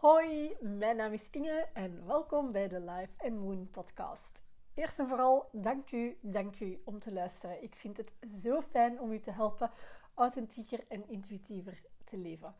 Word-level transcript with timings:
Hoi, 0.00 0.56
mijn 0.60 0.96
naam 0.96 1.12
is 1.12 1.30
Inge 1.30 1.68
en 1.72 2.06
welkom 2.06 2.52
bij 2.52 2.68
de 2.68 2.80
Life 2.80 3.12
and 3.16 3.38
Moon 3.40 3.68
podcast. 3.70 4.42
Eerst 4.74 4.98
en 4.98 5.08
vooral, 5.08 5.48
dank 5.52 5.90
u, 5.90 6.18
dank 6.20 6.60
u 6.60 6.80
om 6.84 6.98
te 6.98 7.12
luisteren. 7.12 7.62
Ik 7.62 7.76
vind 7.76 7.96
het 7.96 8.14
zo 8.42 8.60
fijn 8.60 9.00
om 9.00 9.12
u 9.12 9.20
te 9.20 9.30
helpen 9.30 9.70
authentieker 10.14 10.84
en 10.88 11.08
intuïtiever 11.08 11.82
te 12.04 12.16
leven. 12.16 12.54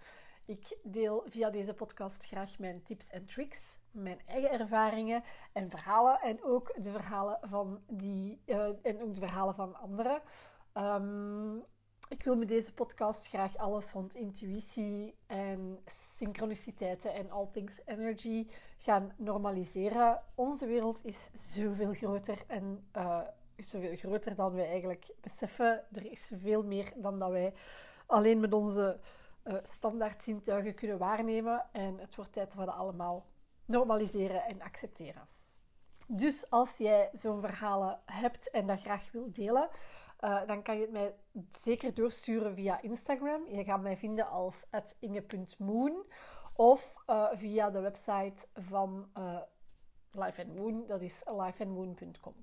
Ik 0.45 0.79
deel 0.83 1.25
via 1.27 1.51
deze 1.51 1.75
podcast 1.75 2.27
graag 2.27 2.59
mijn 2.59 2.83
tips 2.83 3.09
en 3.09 3.27
tricks, 3.27 3.79
mijn 3.91 4.21
eigen 4.27 4.51
ervaringen 4.51 5.23
en 5.53 5.71
verhalen 5.71 6.21
en 6.21 6.45
ook 6.45 6.75
de 6.77 6.91
verhalen 6.91 7.39
van, 7.43 7.83
die, 7.87 8.43
uh, 8.47 8.69
en 8.83 9.03
ook 9.03 9.15
de 9.15 9.21
verhalen 9.21 9.55
van 9.55 9.75
anderen. 9.75 10.23
Um, 10.75 11.65
ik 12.09 12.23
wil 12.23 12.37
met 12.37 12.49
deze 12.49 12.75
podcast 12.75 13.29
graag 13.29 13.57
alles 13.57 13.93
rond 13.93 14.15
intuïtie 14.15 15.15
en 15.27 15.79
synchroniciteiten 16.17 17.15
en 17.15 17.31
all 17.31 17.49
things 17.53 17.81
energy 17.85 18.47
gaan 18.79 19.13
normaliseren. 19.17 20.23
Onze 20.35 20.67
wereld 20.67 21.05
is 21.05 21.31
zoveel 21.33 21.95
groter 21.95 22.45
en 22.47 22.89
uh, 22.97 23.21
zoveel 23.57 23.97
groter 23.97 24.35
dan 24.35 24.55
wij 24.55 24.69
eigenlijk 24.69 25.11
beseffen. 25.21 25.85
Er 25.93 26.11
is 26.11 26.33
veel 26.43 26.63
meer 26.63 26.93
dan 26.97 27.19
dat 27.19 27.31
wij 27.31 27.55
alleen 28.07 28.41
met 28.41 28.53
onze 28.53 29.01
uh, 29.45 29.55
standaard 29.63 30.25
zintuigen 30.25 30.75
kunnen 30.75 30.99
waarnemen. 30.99 31.67
En 31.73 31.99
het 31.99 32.15
wordt 32.15 32.33
tijd 32.33 32.51
dat 32.51 32.61
we 32.61 32.65
dat 32.65 32.75
allemaal 32.75 33.27
normaliseren 33.65 34.45
en 34.45 34.63
accepteren. 34.63 35.29
Dus 36.07 36.51
als 36.51 36.77
jij 36.77 37.11
zo'n 37.13 37.41
verhalen 37.41 38.01
hebt 38.05 38.51
en 38.51 38.67
dat 38.67 38.81
graag 38.81 39.13
wilt 39.13 39.35
delen, 39.35 39.69
uh, 40.25 40.47
dan 40.47 40.63
kan 40.63 40.75
je 40.75 40.81
het 40.81 40.91
mij 40.91 41.15
zeker 41.51 41.95
doorsturen 41.95 42.55
via 42.55 42.83
Instagram. 42.83 43.49
Je 43.49 43.65
gaat 43.65 43.81
mij 43.81 43.97
vinden 43.97 44.29
als 44.29 44.65
inge.moon 44.99 46.07
of 46.53 46.97
uh, 47.07 47.29
via 47.33 47.71
de 47.71 47.81
website 47.81 48.47
van 48.55 49.09
uh, 49.19 49.41
Life 50.11 50.45
and 50.45 50.55
Moon, 50.55 50.87
dat 50.87 51.01
is 51.01 51.23
lifeandmoon.com. 51.25 52.35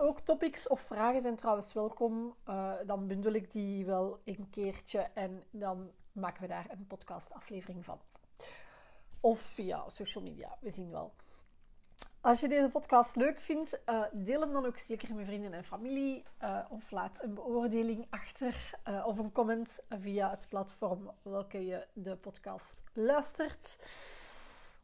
ook 0.00 0.20
topics 0.20 0.68
of 0.68 0.80
vragen 0.80 1.20
zijn 1.20 1.36
trouwens 1.36 1.72
welkom. 1.72 2.34
dan 2.86 3.06
bundel 3.06 3.32
ik 3.32 3.50
die 3.50 3.84
wel 3.84 4.18
een 4.24 4.50
keertje 4.50 4.98
en 4.98 5.44
dan 5.50 5.90
maken 6.12 6.42
we 6.42 6.48
daar 6.48 6.66
een 6.70 6.86
podcastaflevering 6.86 7.84
van. 7.84 8.00
Of 9.20 9.40
via 9.40 9.88
social 9.88 10.24
media, 10.24 10.56
we 10.60 10.70
zien 10.70 10.90
wel. 10.90 11.14
Als 12.22 12.40
je 12.40 12.48
deze 12.48 12.68
podcast 12.68 13.16
leuk 13.16 13.40
vindt, 13.40 13.80
uh, 13.88 14.04
deel 14.12 14.40
hem 14.40 14.52
dan 14.52 14.66
ook 14.66 14.78
zeker 14.78 15.14
met 15.14 15.26
vrienden 15.26 15.52
en 15.52 15.64
familie. 15.64 16.24
Uh, 16.42 16.58
of 16.68 16.90
laat 16.90 17.22
een 17.22 17.34
beoordeling 17.34 18.06
achter 18.10 18.70
uh, 18.88 19.06
of 19.06 19.18
een 19.18 19.32
comment 19.32 19.80
via 19.88 20.30
het 20.30 20.46
platform 20.48 21.10
welke 21.22 21.66
je 21.66 21.86
de 21.92 22.16
podcast 22.16 22.82
luistert. 22.92 23.78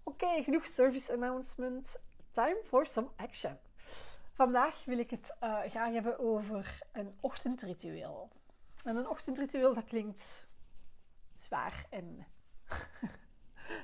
Oké, 0.03 0.43
genoeg 0.43 0.67
service 0.67 1.13
announcement. 1.13 1.99
Time 2.31 2.61
for 2.65 2.87
some 2.87 3.09
action. 3.17 3.59
Vandaag 4.33 4.85
wil 4.85 4.99
ik 4.99 5.11
het 5.11 5.35
graag 5.41 5.93
hebben 5.93 6.19
over 6.19 6.79
een 6.93 7.15
ochtendritueel. 7.21 8.31
En 8.85 8.97
een 8.97 9.09
ochtendritueel 9.09 9.75
dat 9.75 9.85
klinkt 9.85 10.47
zwaar 11.35 11.87
en 11.91 12.27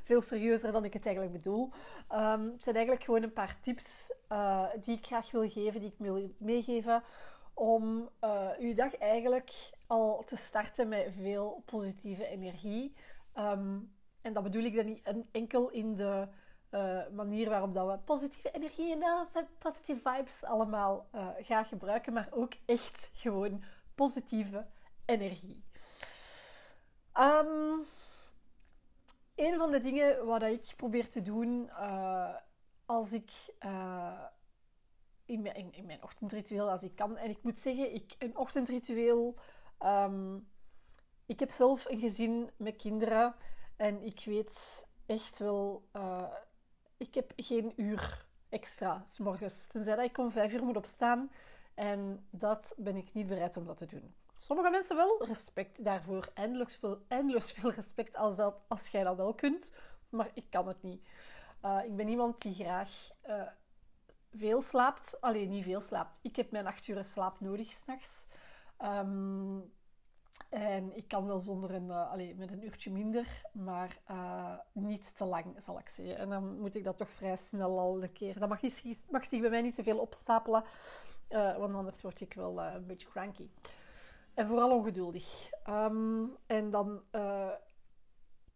veel 0.02 0.20
serieuzer 0.20 0.72
dan 0.72 0.84
ik 0.84 0.92
het 0.92 1.06
eigenlijk 1.06 1.34
bedoel. 1.36 1.72
Um, 2.10 2.50
het 2.52 2.62
zijn 2.62 2.76
eigenlijk 2.76 3.04
gewoon 3.04 3.22
een 3.22 3.32
paar 3.32 3.58
tips 3.60 4.14
uh, 4.28 4.68
die 4.80 4.96
ik 4.96 5.06
graag 5.06 5.30
wil 5.30 5.48
geven, 5.48 5.80
die 5.80 5.90
ik 5.90 5.98
wil 5.98 6.34
meegeven, 6.38 7.02
om 7.54 8.08
uh, 8.20 8.48
uw 8.58 8.74
dag 8.74 8.96
eigenlijk 8.96 9.70
al 9.86 10.22
te 10.24 10.36
starten 10.36 10.88
met 10.88 11.12
veel 11.20 11.62
positieve 11.66 12.26
energie. 12.26 12.94
Um, 13.38 13.94
en 14.22 14.32
dat 14.32 14.42
bedoel 14.42 14.62
ik 14.62 14.76
dan 14.76 14.86
niet 14.86 15.26
enkel 15.32 15.70
in 15.70 15.94
de 15.94 16.28
uh, 16.70 17.08
manier 17.08 17.48
waarop 17.48 17.74
dat 17.74 17.86
we 17.86 17.98
positieve 17.98 18.50
energie 18.50 18.92
en 18.92 19.28
positieve 19.58 20.10
vibes 20.10 20.44
allemaal 20.44 21.06
gaan 21.40 21.64
gebruiken, 21.64 22.12
maar 22.12 22.28
ook 22.30 22.52
echt 22.66 23.10
gewoon 23.12 23.62
positieve 23.94 24.66
energie. 25.04 25.64
Um, 27.18 27.86
een 29.42 29.58
van 29.58 29.70
de 29.70 29.78
dingen 29.78 30.26
wat 30.26 30.42
ik 30.42 30.72
probeer 30.76 31.08
te 31.08 31.22
doen 31.22 31.64
uh, 31.66 32.34
als 32.86 33.12
ik 33.12 33.32
uh, 33.64 34.22
in, 35.24 35.42
mijn, 35.42 35.72
in, 35.72 35.86
mijn, 35.86 36.02
ochtendritueel, 36.02 36.70
als 36.70 36.82
ik 36.82 36.94
kan. 36.96 37.16
En 37.16 37.30
ik 37.30 37.42
moet 37.42 37.58
zeggen, 37.58 37.94
ik, 37.94 38.14
een 38.18 38.36
ochtendritueel. 38.36 39.36
Um, 39.80 40.50
ik 41.26 41.40
heb 41.40 41.50
zelf 41.50 41.84
een 41.88 42.00
gezin 42.00 42.50
met 42.56 42.76
kinderen 42.76 43.34
en 43.76 44.02
ik 44.02 44.22
weet 44.24 44.86
echt 45.06 45.38
wel. 45.38 45.88
Uh, 45.96 46.34
ik 46.96 47.14
heb 47.14 47.32
geen 47.36 47.72
uur 47.76 48.26
extra 48.48 49.02
s 49.06 49.18
morgens. 49.18 49.66
Tenzij 49.66 49.96
dat 49.96 50.04
ik 50.04 50.18
om 50.18 50.30
vijf 50.30 50.52
uur 50.52 50.64
moet 50.64 50.76
opstaan. 50.76 51.30
En 51.74 52.26
dat 52.30 52.74
ben 52.76 52.96
ik 52.96 53.12
niet 53.12 53.26
bereid 53.26 53.56
om 53.56 53.66
dat 53.66 53.76
te 53.76 53.86
doen. 53.86 54.14
Sommige 54.42 54.70
mensen 54.70 54.96
wel, 54.96 55.24
respect 55.24 55.84
daarvoor. 55.84 56.30
Eindeloos 56.34 56.74
veel, 56.74 56.98
eindeloos 57.08 57.52
veel 57.52 57.72
respect 57.72 58.16
als, 58.16 58.36
dat, 58.36 58.54
als 58.68 58.88
jij 58.88 59.04
dat 59.04 59.16
wel 59.16 59.34
kunt. 59.34 59.72
Maar 60.08 60.30
ik 60.34 60.46
kan 60.50 60.68
het 60.68 60.82
niet. 60.82 61.08
Uh, 61.64 61.84
ik 61.84 61.96
ben 61.96 62.08
iemand 62.08 62.42
die 62.42 62.54
graag 62.54 63.10
uh, 63.26 63.42
veel 64.32 64.62
slaapt. 64.62 65.20
Alleen 65.20 65.48
niet 65.48 65.64
veel 65.64 65.80
slaapt. 65.80 66.18
Ik 66.22 66.36
heb 66.36 66.50
mijn 66.50 66.66
acht 66.66 66.86
uur 66.86 67.04
slaap 67.04 67.40
nodig 67.40 67.72
s'nachts. 67.72 68.26
Um, 68.84 69.72
en 70.48 70.96
ik 70.96 71.08
kan 71.08 71.26
wel 71.26 71.40
zonder 71.40 71.70
een, 71.74 71.86
uh, 71.86 72.36
met 72.36 72.52
een 72.52 72.64
uurtje 72.64 72.90
minder, 72.90 73.42
maar 73.52 74.00
niet 74.72 75.16
te 75.16 75.24
lang, 75.24 75.56
zal 75.58 75.78
ik 75.78 75.88
zeggen. 75.88 76.16
En 76.16 76.28
dan 76.28 76.60
moet 76.60 76.74
ik 76.74 76.84
dat 76.84 76.96
toch 76.96 77.10
vrij 77.10 77.36
snel 77.36 77.78
al 77.78 78.02
een 78.02 78.12
keer. 78.12 78.38
Dat 78.38 78.48
mag, 78.48 78.60
mag 79.10 79.24
zich 79.24 79.40
bij 79.40 79.50
mij 79.50 79.62
niet 79.62 79.74
te 79.74 79.82
veel 79.82 79.98
opstapelen, 79.98 80.64
want 81.28 81.74
anders 81.74 82.00
word 82.00 82.20
ik 82.20 82.34
wel 82.34 82.62
een 82.62 82.86
beetje 82.86 83.08
cranky. 83.08 83.48
En 84.34 84.46
vooral 84.46 84.70
ongeduldig. 84.70 85.50
Um, 85.68 86.36
en 86.46 86.70
dan, 86.70 87.02
uh, 87.12 87.52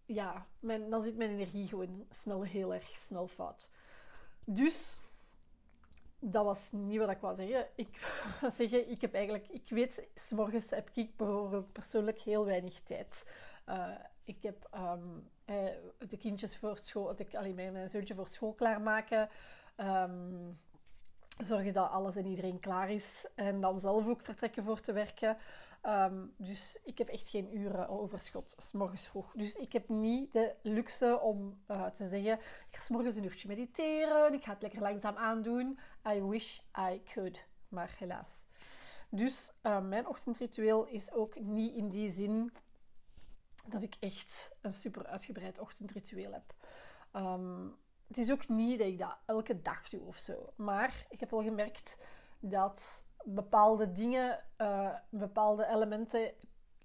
ja, 0.07 0.47
dan 0.61 1.03
zit 1.03 1.17
mijn 1.17 1.31
energie 1.31 1.69
gewoon 1.69 2.07
snel 2.11 2.43
heel 2.43 2.75
erg 2.75 2.97
snel 2.97 3.27
fout. 3.27 3.71
Dus, 4.45 4.99
dat 6.19 6.45
was 6.45 6.73
niet 6.73 6.99
wat 6.99 7.11
ik 7.11 7.21
wou 7.21 7.35
zeggen. 7.35 7.69
Ik 7.75 8.01
wou 8.41 8.53
zeggen, 8.53 8.91
ik 8.91 9.01
heb 9.01 9.15
eigenlijk, 9.15 9.49
ik 9.49 9.69
weet, 9.69 10.09
s 10.15 10.31
morgens 10.31 10.71
heb 10.71 10.91
ik 10.93 11.17
bijvoorbeeld 11.17 11.73
persoonlijk 11.73 12.19
heel 12.19 12.45
weinig 12.45 12.81
tijd. 12.81 13.31
Uh, 13.69 13.89
ik 14.25 14.43
heb 14.43 14.69
um, 14.75 15.31
eh, 15.45 15.65
de 16.09 16.17
kindjes 16.17 16.57
voor 16.57 16.79
school, 16.81 17.21
ik, 17.21 17.35
alleen 17.35 17.55
mijn, 17.55 17.73
mijn 17.73 17.91
zoontje 17.91 18.15
voor 18.15 18.29
school 18.29 18.53
klaarmaken. 18.53 19.29
Um, 19.77 20.59
zorgen 21.39 21.73
dat 21.73 21.91
alles 21.91 22.17
en 22.17 22.27
iedereen 22.27 22.61
klaar 22.61 22.91
is. 22.91 23.27
En 23.35 23.61
dan 23.61 23.81
zelf 23.81 24.09
ook 24.09 24.23
vertrekken 24.23 24.65
voor 24.65 24.81
te 24.81 24.93
werken. 24.93 25.37
Um, 25.87 26.35
dus 26.37 26.79
ik 26.85 26.99
heb 26.99 27.09
echt 27.09 27.29
geen 27.29 27.57
uren 27.57 27.89
overschot, 27.89 28.73
morgens 28.73 29.07
vroeg. 29.07 29.33
Dus 29.33 29.57
ik 29.57 29.73
heb 29.73 29.89
niet 29.89 30.33
de 30.33 30.55
luxe 30.63 31.21
om 31.21 31.63
uh, 31.69 31.87
te 31.87 32.09
zeggen, 32.09 32.33
ik 32.69 32.77
ga 32.77 32.83
s 32.83 32.89
morgens 32.89 33.17
een 33.17 33.25
uurtje 33.25 33.49
mediteren, 33.49 34.33
ik 34.33 34.45
ga 34.45 34.53
het 34.53 34.63
lekker 34.63 34.81
langzaam 34.81 35.17
aandoen. 35.17 35.79
I 36.09 36.23
wish 36.23 36.59
I 36.79 37.03
could, 37.03 37.47
maar 37.69 37.95
helaas. 37.99 38.47
Dus 39.11 39.53
uh, 39.63 39.81
mijn 39.81 40.07
ochtendritueel 40.07 40.87
is 40.87 41.13
ook 41.13 41.41
niet 41.41 41.75
in 41.75 41.89
die 41.89 42.11
zin 42.11 42.53
dat 43.67 43.83
ik 43.83 43.95
echt 44.01 44.57
een 44.61 44.73
super 44.73 45.07
uitgebreid 45.07 45.59
ochtendritueel 45.59 46.33
heb. 46.33 46.55
Um, 47.13 47.77
het 48.07 48.19
is 48.19 48.31
ook 48.31 48.49
niet 48.49 48.79
dat 48.79 48.89
ik 48.89 48.99
dat 48.99 49.19
elke 49.27 49.61
dag 49.63 49.89
doe 49.89 50.01
of 50.01 50.19
zo. 50.19 50.53
Maar 50.57 51.07
ik 51.09 51.21
heb 51.21 51.31
wel 51.31 51.43
gemerkt 51.43 51.99
dat 52.41 53.03
bepaalde 53.29 53.93
dingen, 53.93 54.45
uh, 54.59 54.95
bepaalde 55.11 55.67
elementen 55.67 56.33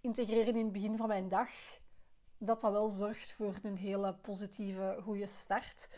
integreren 0.01 0.55
in 0.55 0.63
het 0.63 0.71
begin 0.71 0.97
van 0.97 1.07
mijn 1.07 1.27
dag, 1.27 1.49
dat 2.37 2.61
dat 2.61 2.71
wel 2.71 2.89
zorgt 2.89 3.31
voor 3.31 3.55
een 3.63 3.77
hele 3.77 4.13
positieve, 4.13 4.99
goede 5.03 5.27
start. 5.27 5.89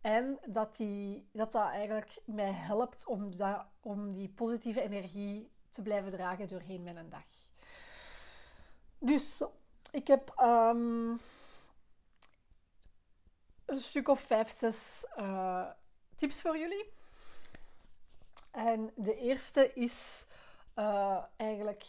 En 0.00 0.38
dat, 0.46 0.76
die, 0.76 1.28
dat 1.32 1.52
dat 1.52 1.70
eigenlijk 1.70 2.20
mij 2.24 2.52
helpt 2.52 3.06
om, 3.06 3.36
dat, 3.36 3.66
om 3.80 4.12
die 4.12 4.28
positieve 4.28 4.80
energie 4.80 5.50
te 5.68 5.82
blijven 5.82 6.10
dragen 6.10 6.48
doorheen 6.48 6.82
mijn 6.82 7.08
dag. 7.08 7.24
Dus 8.98 9.42
ik 9.90 10.06
heb 10.06 10.34
um, 10.40 11.20
een 13.64 13.78
stuk 13.78 14.08
of 14.08 14.20
vijf, 14.20 14.50
zes 14.50 15.06
uh, 15.18 15.70
tips 16.16 16.40
voor 16.40 16.58
jullie. 16.58 16.92
En 18.52 18.90
de 18.96 19.16
eerste 19.16 19.72
is 19.72 20.26
uh, 20.78 21.24
eigenlijk 21.36 21.84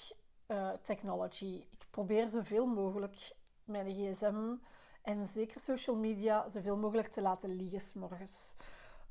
uh, 0.47 0.69
technology. 0.81 1.65
Ik 1.69 1.85
probeer 1.89 2.29
zoveel 2.29 2.65
mogelijk 2.65 3.35
mijn 3.63 3.93
gsm 3.93 4.55
en 5.01 5.25
zeker 5.25 5.59
social 5.59 5.95
media 5.95 6.49
zoveel 6.49 6.77
mogelijk 6.77 7.07
te 7.07 7.21
laten 7.21 7.55
liggen 7.55 7.79
s'morgens. 7.79 8.55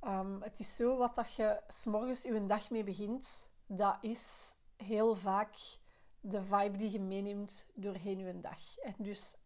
Um, 0.05 0.43
het 0.43 0.59
is 0.59 0.77
zo 0.77 0.97
wat 0.97 1.15
dat 1.15 1.35
je 1.35 1.61
s'morgens 1.69 2.23
je 2.23 2.47
dag 2.47 2.71
mee 2.71 2.85
begint, 2.85 3.51
dat 3.67 3.97
is 4.01 4.55
heel 4.77 5.15
vaak 5.17 5.57
de 6.21 6.43
vibe 6.43 6.77
die 6.77 6.91
je 6.91 7.01
meeneemt 7.01 7.71
doorheen 7.75 8.19
je 8.19 8.41
dag. 8.41 8.79
En 8.79 8.95
dus 8.99 9.37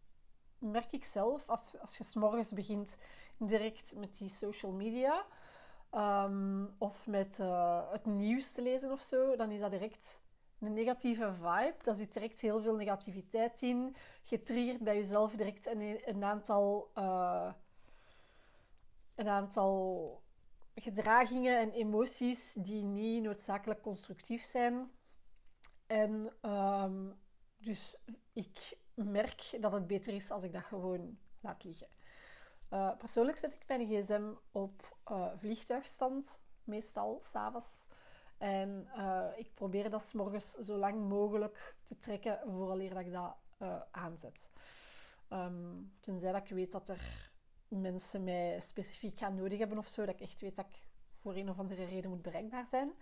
merk 0.57 0.91
ik 0.91 1.05
zelf, 1.05 1.49
als 1.81 1.97
je 1.97 2.03
s'morgens 2.03 2.51
begint 2.51 2.97
direct 3.37 3.95
met 3.95 4.17
die 4.17 4.29
social 4.29 4.71
media 4.71 5.25
ehm, 5.97 6.65
of 6.77 7.07
met 7.07 7.39
uh, 7.39 7.91
het 7.91 8.05
nieuws 8.05 8.51
te 8.51 8.61
lezen 8.61 8.91
of 8.91 9.01
zo, 9.01 9.35
dan 9.35 9.51
is 9.51 9.59
dat 9.59 9.71
direct 9.71 10.21
een 10.59 10.73
negatieve 10.73 11.33
vibe. 11.33 11.75
Daar 11.81 11.95
zit 11.95 12.13
direct 12.13 12.41
heel 12.41 12.61
veel 12.61 12.75
negativiteit 12.75 13.61
in. 13.61 13.95
Je 14.23 14.43
triggert 14.43 14.81
bij 14.81 14.95
jezelf 14.95 15.35
direct 15.35 15.65
een, 15.65 16.09
een 16.09 16.23
aantal, 16.23 16.91
uh, 16.97 17.51
een 19.15 19.27
aantal 19.27 20.21
gedragingen 20.75 21.57
en 21.59 21.71
emoties 21.71 22.53
die 22.53 22.83
niet 22.83 23.23
noodzakelijk 23.23 23.81
constructief 23.81 24.43
zijn. 24.43 24.91
En 25.87 26.33
um, 26.41 27.15
dus 27.57 27.95
ik 28.33 28.77
merk 28.93 29.57
dat 29.59 29.71
het 29.71 29.87
beter 29.87 30.13
is 30.13 30.31
als 30.31 30.43
ik 30.43 30.53
dat 30.53 30.63
gewoon 30.63 31.17
laat 31.41 31.63
liggen. 31.63 31.87
Uh, 32.73 32.97
persoonlijk 32.97 33.37
zet 33.37 33.53
ik 33.53 33.67
mijn 33.67 33.87
gsm 33.87 34.33
op 34.51 34.97
uh, 35.11 35.27
vliegtuigstand, 35.37 36.41
meestal 36.63 37.19
s'avonds. 37.21 37.87
En 38.37 38.89
uh, 38.97 39.27
ik 39.35 39.53
probeer 39.53 39.89
dat 39.89 40.01
s 40.01 40.13
morgens 40.13 40.51
zo 40.51 40.77
lang 40.77 41.09
mogelijk 41.09 41.75
te 41.83 41.99
trekken 41.99 42.39
vooraleer 42.45 42.93
dat 42.93 43.05
ik 43.05 43.11
dat 43.11 43.35
aanzet. 43.91 44.49
Um, 45.29 45.93
tenzij 45.99 46.31
dat 46.31 46.41
ik 46.41 46.49
weet 46.49 46.71
dat 46.71 46.89
er 46.89 47.31
mensen 47.67 48.23
mij 48.23 48.59
specifiek 48.59 49.19
gaan 49.19 49.35
nodig 49.35 49.59
hebben 49.59 49.77
of 49.77 49.87
zo, 49.87 50.05
dat 50.05 50.15
ik 50.15 50.21
echt 50.21 50.39
weet 50.39 50.55
dat 50.55 50.65
ik 50.65 50.87
voor 51.21 51.35
een 51.35 51.49
of 51.49 51.59
andere 51.59 51.85
reden 51.85 52.09
moet 52.09 52.21
bereikbaar 52.21 52.65
zijn. 52.65 52.93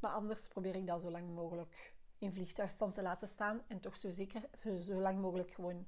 Maar 0.00 0.10
anders 0.10 0.48
probeer 0.48 0.74
ik 0.74 0.86
dat 0.86 1.00
zo 1.00 1.10
lang 1.10 1.34
mogelijk 1.34 1.94
in 2.18 2.32
vliegtuigstand 2.32 2.94
te 2.94 3.02
laten 3.02 3.28
staan 3.28 3.62
en 3.66 3.80
toch 3.80 3.96
zo, 3.96 4.10
zeker, 4.10 4.48
zo, 4.54 4.76
zo 4.76 5.00
lang 5.00 5.20
mogelijk 5.20 5.50
gewoon 5.50 5.86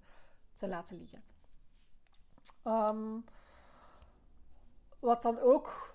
te 0.54 0.68
laten 0.68 0.96
liggen. 0.96 1.33
Um, 2.64 3.24
wat 4.98 5.22
dan 5.22 5.38
ook 5.38 5.94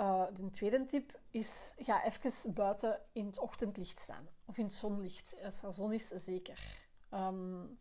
uh, 0.00 0.26
de 0.32 0.50
tweede 0.50 0.84
tip 0.84 1.20
is, 1.30 1.74
ga 1.78 2.04
even 2.04 2.54
buiten 2.54 3.00
in 3.12 3.26
het 3.26 3.38
ochtendlicht 3.38 3.98
staan. 3.98 4.28
Of 4.44 4.58
in 4.58 4.64
het 4.64 4.74
zonlicht, 4.74 5.36
als 5.42 5.62
er 5.62 5.72
zon 5.72 5.92
is, 5.92 6.08
zeker. 6.08 6.88
Um, 7.10 7.78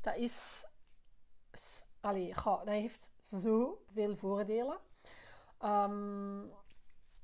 dat 0.00 0.16
is... 0.16 0.64
Allee, 2.00 2.34
dat 2.44 2.68
heeft 2.68 3.10
zoveel 3.18 4.16
voordelen. 4.16 4.78
Um, 5.64 6.52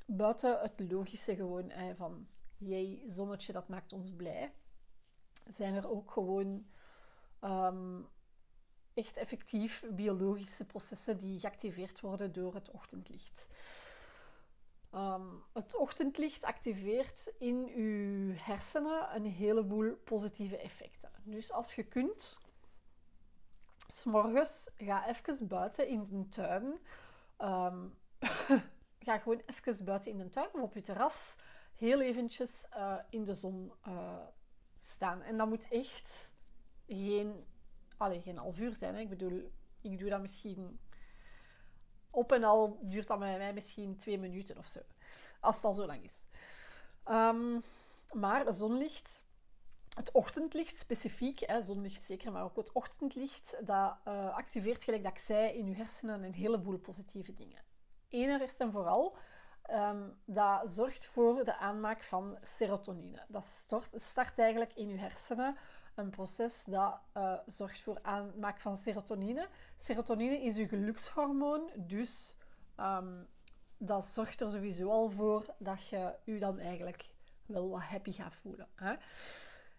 buiten 0.07 0.61
het 0.61 0.91
logische 0.91 1.35
gewoon 1.35 1.73
van 1.97 2.29
jee, 2.59 3.03
zonnetje, 3.07 3.53
dat 3.53 3.69
maakt 3.69 3.93
ons 3.93 4.13
blij. 4.17 4.55
Zijn 5.45 5.75
er 5.75 5.91
ook 5.91 6.11
gewoon 6.11 6.67
echt 8.97 9.17
effectief 9.17 9.85
biologische 9.91 10.65
processen 10.65 11.19
die 11.19 11.41
geactiveerd 11.41 12.01
worden 12.01 12.33
door 12.33 12.55
het 12.55 12.71
ochtendlicht. 12.71 13.47
Um, 14.95 15.43
het 15.53 15.77
ochtendlicht 15.77 16.45
activeert 16.45 17.33
in 17.39 17.73
uw 17.75 18.35
hersenen 18.35 19.15
een 19.15 19.25
heleboel 19.25 19.95
positieve 20.05 20.57
effecten. 20.57 21.11
Dus 21.23 21.53
als 21.53 21.75
je 21.75 21.83
kunt, 21.83 22.39
s'morgens 23.89 24.71
ga 24.77 25.09
even 25.09 25.47
buiten 25.47 25.89
in 25.89 26.05
de 26.05 26.29
tuin. 26.29 26.65
Um, 27.39 27.95
ga 29.07 29.19
gewoon 29.19 29.43
even 29.47 29.85
buiten 29.85 30.11
in 30.11 30.19
de 30.19 30.29
tuin 30.29 30.49
of 30.53 30.61
op 30.61 30.75
je 30.75 30.81
terras 30.81 31.35
heel 31.75 32.01
eventjes 32.01 32.67
uh, 32.77 32.97
in 33.11 33.25
de 33.25 33.35
zon 33.35 33.73
uh, 33.89 34.19
staan. 34.79 35.23
En 35.23 35.37
dat 35.37 35.49
moet 35.49 35.69
echt 35.69 36.35
geen, 36.87 37.47
allez, 37.97 38.23
geen 38.23 38.37
half 38.37 38.59
uur 38.59 38.77
zijn. 38.77 38.95
Hè. 38.95 39.01
Ik 39.01 39.09
bedoel, 39.09 39.53
ik 39.81 39.99
doe 39.99 40.11
dat 40.11 40.21
misschien 40.21 40.81
op 42.11 42.33
en 42.33 42.45
al 42.45 42.79
duurt 42.83 43.07
dat 43.07 43.19
bij 43.19 43.39
mij 43.39 43.53
misschien 43.53 43.97
twee 43.97 44.19
minuten 44.19 44.59
of 44.59 44.67
zo. 44.67 44.81
Als 45.41 45.57
het 45.57 45.65
al 45.65 45.75
zo 45.75 45.87
lang 45.87 46.05
is. 46.05 46.23
Um, 47.09 47.63
maar 48.13 48.53
zonlicht, 48.53 49.23
het 49.95 50.11
ochtendlicht 50.13 50.79
specifiek, 50.79 51.41
hè, 51.41 51.63
zonlicht 51.63 52.05
zeker, 52.05 52.33
maar 52.33 52.45
ook 52.45 52.57
het 52.57 52.73
ochtendlicht, 52.73 53.57
dat 53.65 53.97
uh, 54.09 54.35
activeert, 54.35 54.85
gelijk 54.85 55.03
dat 55.03 55.13
ik 55.13 55.19
zei, 55.19 55.59
in 55.59 55.67
je 55.67 55.75
hersenen 55.75 56.23
een 56.23 56.35
heleboel 56.35 56.79
positieve 56.79 57.35
dingen. 57.35 57.63
Enerst 58.09 58.61
en 58.61 58.73
vooral 58.73 59.17
Um, 59.71 60.19
dat 60.25 60.71
zorgt 60.71 61.07
voor 61.07 61.45
de 61.45 61.57
aanmaak 61.57 62.03
van 62.03 62.39
serotonine. 62.43 63.25
Dat 63.29 63.67
start 63.95 64.39
eigenlijk 64.39 64.73
in 64.75 64.89
je 64.89 64.99
hersenen 64.99 65.57
een 65.97 66.11
proces 66.11 66.65
dat 66.65 67.01
uh, 67.17 67.39
zorgt 67.47 67.81
voor 67.81 67.99
aanmaak 68.03 68.61
van 68.61 68.77
serotonine. 68.77 69.49
Serotonine 69.79 70.43
is 70.43 70.57
je 70.57 70.69
gelukshormoon, 70.69 71.71
dus 71.77 72.37
um, 72.81 73.27
dat 73.79 74.05
zorgt 74.05 74.41
er 74.41 74.51
sowieso 74.51 74.91
al 74.91 75.11
voor 75.11 75.55
dat 75.59 75.89
je 75.89 76.15
je 76.25 76.39
dan 76.39 76.59
eigenlijk 76.59 77.11
wel 77.47 77.69
wat 77.71 77.83
happy 77.83 78.13
gaat 78.13 78.35
voelen. 78.35 78.69
Hè? 78.75 78.95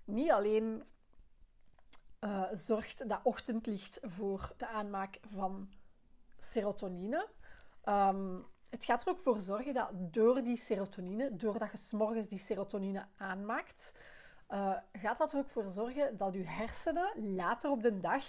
Niet 0.04 0.32
alleen 0.32 0.84
uh, 2.20 2.44
zorgt 2.52 3.10
dat 3.10 3.20
ochtendlicht 3.24 4.00
voor 4.02 4.54
de 4.58 4.68
aanmaak 4.68 5.20
van 5.36 5.70
serotonine. 6.38 7.28
Um, 7.86 8.46
het 8.70 8.86
gaat 8.86 9.02
er 9.02 9.10
ook 9.10 9.20
voor 9.20 9.42
zorgen 9.42 9.74
dat 9.74 9.90
door 9.94 10.44
die 10.44 10.58
serotonine, 10.58 11.36
doordat 11.36 11.72
je 11.72 11.78
s'morgens 11.78 12.28
die 12.28 12.40
serotonine 12.40 13.08
aanmaakt, 13.18 13.94
uh, 14.50 14.78
gaat 14.92 15.18
dat 15.18 15.32
er 15.32 15.40
ook 15.40 15.50
voor 15.50 15.70
zorgen 15.70 16.18
dat 16.18 16.34
je 16.34 16.44
hersenen 16.44 17.36
later 17.36 17.72
op 17.72 17.82
de 17.82 18.00
dag, 18.00 18.24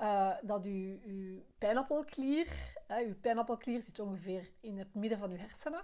uh, 0.00 0.34
dat 0.42 0.64
je, 0.64 1.00
je 1.00 1.42
pijnappelklier, 1.58 2.46
je 2.88 3.16
pijnappelklier 3.20 3.82
zit 3.82 3.98
ongeveer 3.98 4.50
in 4.60 4.78
het 4.78 4.94
midden 4.94 5.18
van 5.18 5.30
je 5.30 5.38
hersenen, 5.38 5.82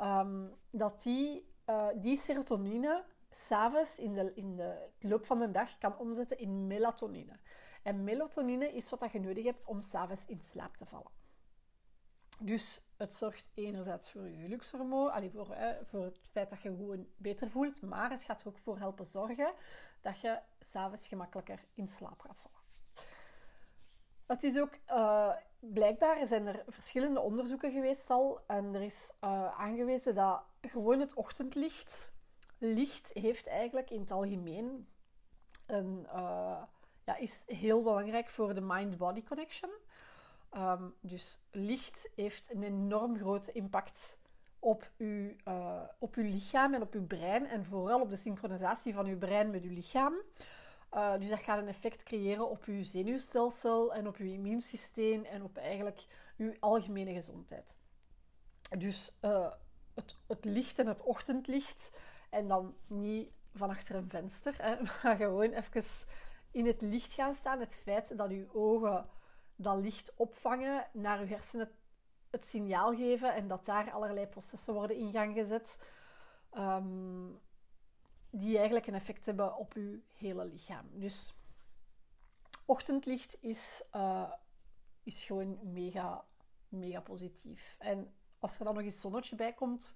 um, 0.00 0.54
dat 0.70 1.02
die, 1.02 1.46
die 1.94 2.16
serotonine 2.16 3.04
s'avonds 3.30 3.98
in 3.98 4.14
de, 4.14 4.32
in 4.34 4.56
de 4.56 4.88
loop 5.00 5.26
van 5.26 5.38
de 5.38 5.50
dag 5.50 5.78
kan 5.78 5.98
omzetten 5.98 6.38
in 6.38 6.66
melatonine. 6.66 7.38
En 7.82 8.04
melatonine 8.04 8.72
is 8.72 8.90
wat 8.90 9.12
je 9.12 9.20
nodig 9.20 9.44
hebt 9.44 9.66
om 9.66 9.80
s'avonds 9.80 10.26
in 10.26 10.42
slaap 10.42 10.76
te 10.76 10.86
vallen. 10.86 11.11
Dus 12.44 12.80
het 12.96 13.12
zorgt 13.12 13.50
enerzijds 13.54 14.10
voor 14.10 14.28
je 14.28 14.36
gelukshormoon, 14.36 15.30
voor, 15.30 15.56
voor 15.84 16.04
het 16.04 16.28
feit 16.32 16.50
dat 16.50 16.62
je 16.62 16.68
gewoon 16.68 17.06
beter 17.16 17.50
voelt, 17.50 17.82
maar 17.82 18.10
het 18.10 18.24
gaat 18.24 18.40
er 18.40 18.46
ook 18.46 18.58
voor 18.58 18.78
helpen 18.78 19.04
zorgen 19.04 19.52
dat 20.00 20.20
je 20.20 20.38
s'avonds 20.60 21.08
gemakkelijker 21.08 21.64
in 21.74 21.88
slaap 21.88 22.20
gaat 22.20 22.38
vallen. 22.38 22.60
Het 24.26 24.42
is 24.42 24.58
ook, 24.58 24.78
uh, 24.88 25.34
blijkbaar 25.58 26.26
zijn 26.26 26.46
er 26.46 26.64
verschillende 26.68 27.20
onderzoeken 27.20 27.72
geweest 27.72 28.10
al 28.10 28.40
en 28.46 28.74
er 28.74 28.82
is 28.82 29.12
uh, 29.24 29.60
aangewezen 29.60 30.14
dat 30.14 30.42
gewoon 30.60 31.00
het 31.00 31.14
ochtendlicht, 31.14 32.12
licht 32.58 33.10
heeft 33.12 33.46
eigenlijk 33.46 33.90
in 33.90 34.00
het 34.00 34.10
algemeen 34.10 34.88
een, 35.66 36.06
uh, 36.06 36.62
ja, 37.04 37.16
is 37.16 37.42
heel 37.46 37.82
belangrijk 37.82 38.28
voor 38.28 38.54
de 38.54 38.60
mind-body 38.60 39.22
connection. 39.22 39.70
Um, 40.56 40.94
dus 41.00 41.38
licht 41.50 42.10
heeft 42.14 42.54
een 42.54 42.62
enorm 42.62 43.18
grote 43.18 43.52
impact 43.52 44.20
op 44.58 44.90
uw, 44.98 45.30
uh, 45.48 45.82
op 45.98 46.14
uw 46.14 46.24
lichaam 46.24 46.74
en 46.74 46.82
op 46.82 46.94
uw 46.94 47.06
brein. 47.06 47.46
En 47.46 47.64
vooral 47.64 48.00
op 48.00 48.10
de 48.10 48.16
synchronisatie 48.16 48.94
van 48.94 49.06
uw 49.06 49.18
brein 49.18 49.50
met 49.50 49.62
uw 49.62 49.72
lichaam. 49.72 50.14
Uh, 50.94 51.18
dus 51.18 51.28
dat 51.28 51.38
gaat 51.38 51.58
een 51.58 51.68
effect 51.68 52.02
creëren 52.02 52.50
op 52.50 52.64
uw 52.64 52.82
zenuwstelsel 52.82 53.94
en 53.94 54.06
op 54.06 54.16
uw 54.16 54.32
immuunsysteem 54.32 55.24
en 55.24 55.42
op 55.42 55.56
eigenlijk 55.56 56.06
uw 56.36 56.54
algemene 56.60 57.12
gezondheid. 57.12 57.78
Dus 58.78 59.12
uh, 59.20 59.52
het, 59.94 60.16
het 60.26 60.44
licht 60.44 60.78
en 60.78 60.86
het 60.86 61.02
ochtendlicht. 61.02 61.90
En 62.30 62.48
dan 62.48 62.74
niet 62.86 63.30
van 63.54 63.70
achter 63.70 63.94
een 63.94 64.08
venster, 64.08 64.54
hè, 64.58 64.76
maar 65.02 65.16
gewoon 65.16 65.52
even 65.52 65.84
in 66.50 66.66
het 66.66 66.82
licht 66.82 67.12
gaan 67.12 67.34
staan. 67.34 67.60
Het 67.60 67.76
feit 67.76 68.18
dat 68.18 68.30
uw 68.30 68.52
ogen 68.52 69.08
dat 69.62 69.78
licht 69.78 70.12
opvangen, 70.16 70.86
naar 70.92 71.20
uw 71.20 71.26
hersenen 71.26 71.70
het 72.30 72.46
signaal 72.46 72.94
geven 72.96 73.34
en 73.34 73.48
dat 73.48 73.64
daar 73.64 73.90
allerlei 73.90 74.26
processen 74.26 74.74
worden 74.74 74.96
in 74.96 75.10
gang 75.10 75.34
gezet 75.34 75.78
um, 76.56 77.40
die 78.30 78.56
eigenlijk 78.56 78.86
een 78.86 78.94
effect 78.94 79.26
hebben 79.26 79.56
op 79.56 79.72
uw 79.72 80.00
hele 80.16 80.44
lichaam. 80.44 80.86
Dus 80.92 81.34
ochtendlicht 82.64 83.36
is, 83.40 83.82
uh, 83.96 84.32
is 85.02 85.24
gewoon 85.24 85.58
mega, 85.72 86.24
mega 86.68 87.00
positief. 87.00 87.76
En 87.78 88.14
als 88.38 88.58
er 88.58 88.64
dan 88.64 88.74
nog 88.74 88.82
eens 88.82 89.00
zonnetje 89.00 89.36
bij 89.36 89.52
komt, 89.52 89.94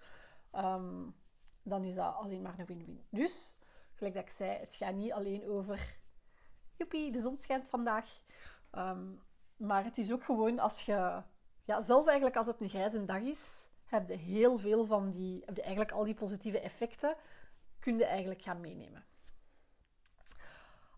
um, 0.53 1.15
dan 1.63 1.85
is 1.85 1.95
dat 1.95 2.15
alleen 2.15 2.43
maar 2.43 2.59
een 2.59 2.67
win-win. 2.67 3.07
Dus, 3.11 3.57
gelijk 3.95 4.15
dat 4.15 4.23
ik 4.23 4.31
zei, 4.31 4.51
het 4.59 4.75
gaat 4.75 4.95
niet 4.95 5.13
alleen 5.13 5.49
over 5.49 5.99
joepie, 6.77 7.13
de 7.13 7.21
zon 7.21 7.39
schijnt 7.39 7.69
vandaag. 7.69 8.21
Um, 8.73 9.21
maar 9.57 9.85
het 9.85 9.99
is 9.99 10.13
ook 10.13 10.25
gewoon 10.25 10.59
als 10.59 10.83
je, 10.83 11.23
ja, 11.65 11.81
zelf 11.81 12.07
eigenlijk 12.07 12.37
als 12.37 12.47
het 12.47 12.61
een 12.61 12.69
grijze 12.69 13.05
dag 13.05 13.21
is, 13.21 13.69
heb 13.85 14.09
je 14.09 14.15
heel 14.15 14.59
veel 14.59 14.87
van 14.87 15.11
die, 15.11 15.43
heb 15.45 15.57
je 15.57 15.63
eigenlijk 15.63 15.93
al 15.93 16.05
die 16.05 16.15
positieve 16.15 16.61
effecten, 16.61 17.17
kun 17.79 17.99
je 17.99 18.07
eigenlijk 18.07 18.43
gaan 18.43 18.61
meenemen. 18.61 19.05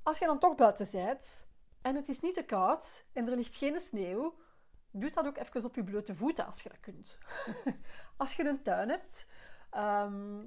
Als 0.03 0.19
je 0.19 0.27
dan 0.27 0.39
toch 0.39 0.55
buiten 0.55 0.89
bent 0.93 1.47
en 1.83 1.95
het 1.95 2.09
is 2.09 2.21
niet 2.21 2.35
te 2.35 2.45
koud 2.45 3.05
en 3.13 3.29
er 3.29 3.37
ligt 3.37 3.57
geen 3.57 3.81
sneeuw, 3.81 4.39
doe 4.91 5.11
dat 5.11 5.27
ook 5.27 5.37
even 5.37 5.65
op 5.65 5.75
je 5.75 5.85
blote 5.85 6.15
voeten 6.15 6.47
als 6.47 6.63
je 6.63 6.69
dat 6.69 6.81
kunt. 6.81 7.19
als 8.17 8.35
je 8.35 8.45
een 8.45 8.63
tuin 8.63 8.89
hebt, 8.89 9.27
ehm, 9.71 10.45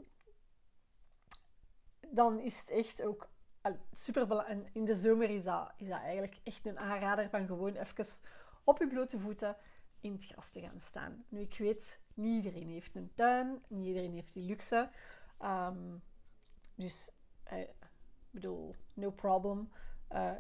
dan 2.07 2.39
is 2.39 2.59
het 2.59 2.69
echt 2.69 3.03
ook 3.03 3.29
super. 3.91 4.47
In 4.73 4.85
de 4.85 4.95
zomer 4.95 5.29
is 5.29 5.43
dat, 5.43 5.73
is 5.77 5.87
dat 5.87 5.99
eigenlijk 5.99 6.39
echt 6.43 6.65
een 6.65 6.79
aanrader 6.79 7.29
van 7.29 7.45
gewoon 7.45 7.75
even 7.75 8.05
op 8.63 8.79
je 8.79 8.87
blote 8.87 9.19
voeten 9.19 9.55
in 9.99 10.11
het 10.11 10.25
gras 10.25 10.49
te 10.49 10.61
gaan 10.61 10.79
staan. 10.79 11.25
Nu, 11.29 11.39
ik 11.39 11.57
weet, 11.57 11.99
niet 12.13 12.43
iedereen 12.43 12.69
heeft 12.69 12.95
een 12.95 13.11
tuin, 13.15 13.63
niet 13.67 13.85
iedereen 13.85 14.13
heeft 14.13 14.33
die 14.33 14.45
luxe. 14.45 14.89
Ehm, 15.39 15.97
dus, 16.75 17.11
eh, 17.43 17.59
ik 17.59 17.69
bedoel, 18.29 18.75
no 18.93 19.11
problem. 19.11 19.71
Uh, 20.11 20.31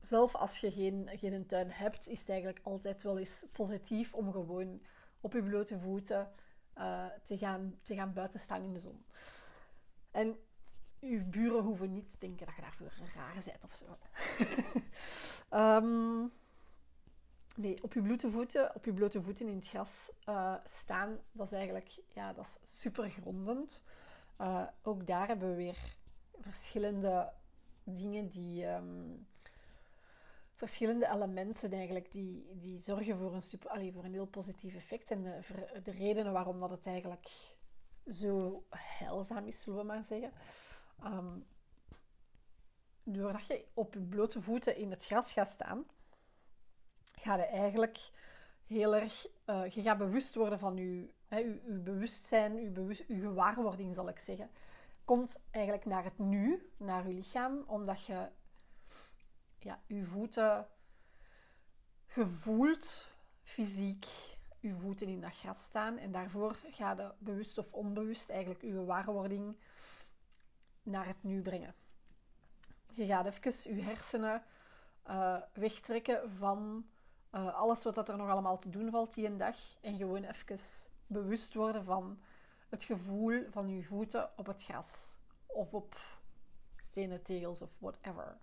zelf 0.00 0.34
als 0.34 0.60
je 0.60 0.72
geen, 0.72 1.10
geen 1.12 1.46
tuin 1.46 1.70
hebt, 1.70 2.08
is 2.08 2.20
het 2.20 2.28
eigenlijk 2.28 2.60
altijd 2.62 3.02
wel 3.02 3.18
eens 3.18 3.46
positief 3.52 4.14
om 4.14 4.32
gewoon 4.32 4.82
op 5.20 5.32
je 5.32 5.42
blote 5.42 5.78
voeten 5.78 6.32
te, 7.24 7.38
gaan, 7.38 7.78
te 7.82 7.94
gaan 7.94 8.12
buiten 8.12 8.40
staan 8.40 8.62
in 8.62 8.72
de 8.72 8.80
zon. 8.80 9.04
En 10.10 10.36
je 11.10 11.22
buren 11.22 11.62
hoeven 11.62 11.92
niet 11.92 12.10
te 12.10 12.16
denken 12.18 12.46
dat 12.46 12.54
je 12.54 12.60
daarvoor 12.60 12.92
raar 13.14 13.42
bent 13.44 13.64
of 13.64 13.74
zo. 13.74 13.96
um, 15.56 16.32
nee, 17.62 17.82
op 17.82 17.92
je 17.92 18.02
blote 18.02 18.30
voeten, 18.30 18.74
op 18.74 18.84
je 18.84 18.92
blote 18.92 19.22
voeten 19.22 19.48
in 19.48 19.56
het 19.56 19.68
gras 19.68 20.10
uh, 20.28 20.54
staan, 20.64 21.18
dat 21.32 21.46
is 21.46 21.52
eigenlijk 21.52 21.98
ja, 22.14 22.32
dat 22.32 22.44
is 22.44 22.78
super 22.80 23.10
grondend. 23.10 23.84
Uh, 24.40 24.66
ook 24.82 25.06
daar 25.06 25.26
hebben 25.26 25.48
we 25.48 25.54
weer 25.54 25.96
verschillende 26.40 27.32
dingen 27.84 28.28
die... 28.28 28.66
Um, 28.66 29.26
verschillende 30.54 31.08
elementen 31.14 31.72
eigenlijk 31.72 32.12
die, 32.12 32.46
die 32.52 32.78
zorgen 32.78 33.16
voor 33.16 33.34
een, 33.34 33.42
super, 33.42 33.70
allez, 33.70 33.92
voor 33.92 34.04
een 34.04 34.12
heel 34.12 34.26
positief 34.26 34.74
effect. 34.74 35.10
En 35.10 35.22
de, 35.22 35.40
de 35.82 35.90
redenen 35.90 36.32
waarom 36.32 36.60
dat 36.60 36.70
het 36.70 36.86
eigenlijk 36.86 37.30
zo 38.10 38.64
heilzaam 38.70 39.46
is, 39.46 39.62
zullen 39.62 39.78
we 39.78 39.84
maar 39.84 40.04
zeggen. 40.04 40.32
Um, 41.04 41.46
doordat 43.02 43.46
je 43.46 43.64
op 43.74 43.94
je 43.94 44.00
blote 44.00 44.40
voeten 44.40 44.76
in 44.76 44.90
het 44.90 45.06
gras 45.06 45.32
gaat 45.32 45.48
staan, 45.48 45.84
ga 47.02 47.36
je 47.36 47.42
eigenlijk 47.42 48.10
heel 48.66 48.94
erg... 48.94 49.26
Uh, 49.46 49.68
je 49.68 49.82
gaat 49.82 49.98
bewust 49.98 50.34
worden 50.34 50.58
van 50.58 50.76
je, 50.76 51.10
hè, 51.28 51.60
bewustzijn, 51.66 52.62
je, 52.62 52.70
bewust, 52.70 53.04
gewaarwording, 53.06 53.94
zal 53.94 54.08
ik 54.08 54.18
zeggen. 54.18 54.50
Komt 55.04 55.42
eigenlijk 55.50 55.84
naar 55.84 56.04
het 56.04 56.18
nu, 56.18 56.70
naar 56.76 57.08
je 57.08 57.14
lichaam, 57.14 57.64
omdat 57.66 58.04
je 58.04 58.28
ja, 59.58 59.80
je 59.86 60.04
voeten 60.04 60.68
gevoeld, 62.06 63.10
fysiek, 63.42 64.06
je 64.60 64.74
voeten 64.74 65.06
in 65.06 65.20
dat 65.20 65.36
gras 65.36 65.62
staan. 65.62 65.98
En 65.98 66.12
daarvoor 66.12 66.56
ga 66.70 66.90
je 66.90 67.12
bewust 67.18 67.58
of 67.58 67.72
onbewust 67.72 68.30
eigenlijk 68.30 68.62
je 68.62 68.72
gewaarwording 68.72 69.56
naar 70.84 71.06
het 71.06 71.22
nu 71.22 71.42
brengen. 71.42 71.74
Je 72.92 73.06
gaat 73.06 73.26
even 73.26 73.76
je 73.76 73.82
hersenen 73.82 74.42
uh, 75.06 75.40
wegtrekken 75.52 76.30
van 76.36 76.86
uh, 77.32 77.54
alles 77.54 77.82
wat 77.82 78.08
er 78.08 78.16
nog 78.16 78.28
allemaal 78.28 78.58
te 78.58 78.70
doen 78.70 78.90
valt 78.90 79.14
die 79.14 79.26
een 79.26 79.36
dag. 79.36 79.56
En 79.80 79.96
gewoon 79.96 80.24
even 80.24 80.58
bewust 81.06 81.54
worden 81.54 81.84
van 81.84 82.20
het 82.68 82.84
gevoel 82.84 83.44
van 83.50 83.68
je 83.68 83.84
voeten 83.84 84.30
op 84.36 84.46
het 84.46 84.64
gras. 84.64 85.16
Of 85.46 85.74
op 85.74 85.96
stenen 86.76 87.22
tegels 87.22 87.62
of 87.62 87.70
whatever. 87.78 88.38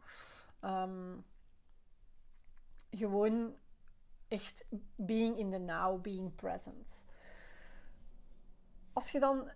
Um, 0.61 1.25
gewoon 2.89 3.55
echt 4.27 4.65
being 4.95 5.37
in 5.37 5.51
the 5.51 5.57
now, 5.57 6.01
being 6.01 6.35
present. 6.35 7.05
Als 8.93 9.11
je 9.11 9.19
dan 9.19 9.49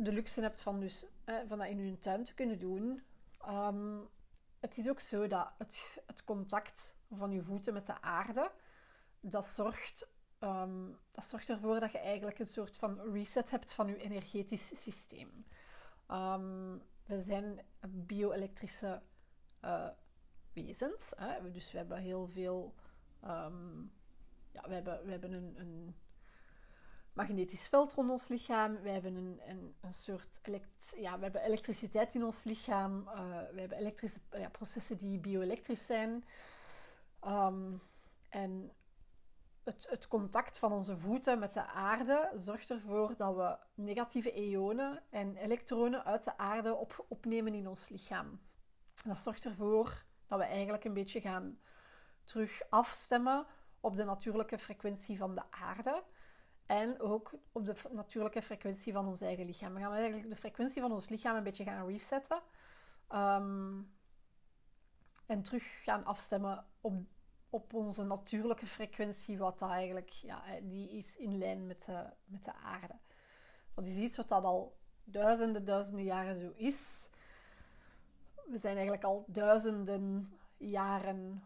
de 0.00 0.12
luxe 0.12 0.40
hebt 0.40 0.60
van, 0.60 0.80
dus, 0.80 1.06
van 1.46 1.58
dat 1.58 1.66
in 1.66 1.86
je 1.86 1.98
tuin 1.98 2.24
te 2.24 2.34
kunnen 2.34 2.58
doen, 2.58 3.02
um, 3.48 4.08
het 4.60 4.76
is 4.76 4.88
ook 4.88 5.00
zo 5.00 5.26
dat 5.26 5.52
het, 5.58 6.00
het, 6.06 6.24
contact 6.24 6.96
van 7.10 7.32
je 7.32 7.42
voeten 7.42 7.72
met 7.72 7.86
de 7.86 8.00
aarde, 8.00 8.50
dat 9.20 9.46
zorgt, 9.46 10.08
um, 10.40 10.98
dat 11.12 11.24
zorgt 11.24 11.48
ervoor 11.48 11.80
dat 11.80 11.92
je 11.92 11.98
eigenlijk 11.98 12.38
een 12.38 12.46
soort 12.46 12.76
van 12.76 13.00
reset 13.12 13.50
hebt 13.50 13.72
van 13.72 13.88
je 13.88 13.96
energetisch 13.96 14.82
systeem. 14.82 15.46
Um, 16.10 16.82
we 17.04 17.20
zijn 17.20 17.60
bioelektrische 17.88 19.02
uh, 19.64 19.88
wezens. 20.52 21.12
Hè? 21.16 21.50
Dus 21.50 21.72
we 21.72 21.78
hebben 21.78 21.98
heel 21.98 22.28
veel. 22.28 22.74
Ja, 24.52 24.68
we 24.68 24.74
hebben, 24.74 25.04
we 25.04 25.10
hebben 25.10 25.32
een, 25.32 25.54
een, 25.60 25.96
magnetisch 27.18 27.68
veld 27.68 27.94
rond 27.94 28.10
ons 28.10 28.28
lichaam. 28.28 28.80
We 28.82 28.88
hebben 28.88 29.14
een, 29.14 29.40
een, 29.46 29.74
een 29.80 29.92
soort 29.92 30.38
elekt 30.42 30.94
ja, 30.98 31.16
we 31.16 31.22
hebben 31.22 31.42
elektriciteit 31.42 32.14
in 32.14 32.24
ons 32.24 32.44
lichaam. 32.44 32.98
Uh, 33.06 33.12
we 33.52 33.60
hebben 33.60 33.78
elektrische 33.78 34.20
ja, 34.30 34.48
processen 34.48 34.96
die 34.96 35.18
bioelektrisch 35.18 35.86
zijn. 35.86 36.24
Um, 37.26 37.82
en 38.28 38.72
het, 39.64 39.86
het, 39.90 40.08
contact 40.08 40.58
van 40.58 40.72
onze 40.72 40.96
voeten 40.96 41.38
met 41.38 41.54
de 41.54 41.66
aarde 41.66 42.30
zorgt 42.34 42.70
ervoor 42.70 43.14
dat 43.16 43.34
we 43.34 43.56
negatieve 43.82 44.32
ionen 44.32 45.02
en 45.10 45.36
elektronen 45.36 46.04
uit 46.04 46.24
de 46.24 46.38
aarde 46.38 46.74
op, 46.74 47.04
opnemen 47.08 47.54
in 47.54 47.68
ons 47.68 47.88
lichaam. 47.88 48.40
Dat 49.06 49.20
zorgt 49.20 49.44
ervoor 49.44 50.04
dat 50.26 50.38
we 50.38 50.44
eigenlijk 50.44 50.84
een 50.84 50.94
beetje 50.94 51.20
gaan 51.20 51.58
terug 52.24 52.62
afstemmen 52.70 53.46
op 53.80 53.96
de 53.96 54.04
natuurlijke 54.04 54.58
frequentie 54.58 55.18
van 55.18 55.34
de 55.34 55.42
aarde. 55.50 56.02
En 56.68 57.00
ook 57.00 57.32
op 57.52 57.64
de 57.64 57.74
natuurlijke 57.90 58.42
frequentie 58.42 58.92
van 58.92 59.06
ons 59.06 59.20
eigen 59.20 59.46
lichaam. 59.46 59.74
We 59.74 59.80
gaan 59.80 59.92
eigenlijk 59.92 60.30
de 60.30 60.36
frequentie 60.36 60.82
van 60.82 60.92
ons 60.92 61.08
lichaam 61.08 61.36
een 61.36 61.42
beetje 61.42 61.64
gaan 61.64 61.86
resetten. 61.86 62.40
Um, 63.12 63.92
en 65.26 65.42
terug 65.42 65.82
gaan 65.82 66.04
afstemmen 66.04 66.64
op, 66.80 66.94
op 67.50 67.74
onze 67.74 68.02
natuurlijke 68.02 68.66
frequentie, 68.66 69.38
wat 69.38 69.58
dat 69.58 69.70
eigenlijk 69.70 70.08
ja, 70.10 70.42
die 70.62 70.90
is 70.90 71.16
in 71.16 71.38
lijn 71.38 71.66
met 71.66 71.84
de, 71.84 72.04
met 72.24 72.44
de 72.44 72.54
aarde. 72.54 72.94
Dat 73.74 73.86
is 73.86 73.96
iets 73.96 74.16
wat 74.16 74.28
dat 74.28 74.44
al 74.44 74.76
duizenden, 75.04 75.64
duizenden 75.64 76.04
jaren 76.04 76.34
zo 76.34 76.52
is 76.54 77.10
we 78.48 78.58
zijn 78.58 78.74
eigenlijk 78.74 79.04
al 79.04 79.24
duizenden 79.26 80.28
jaren 80.56 81.42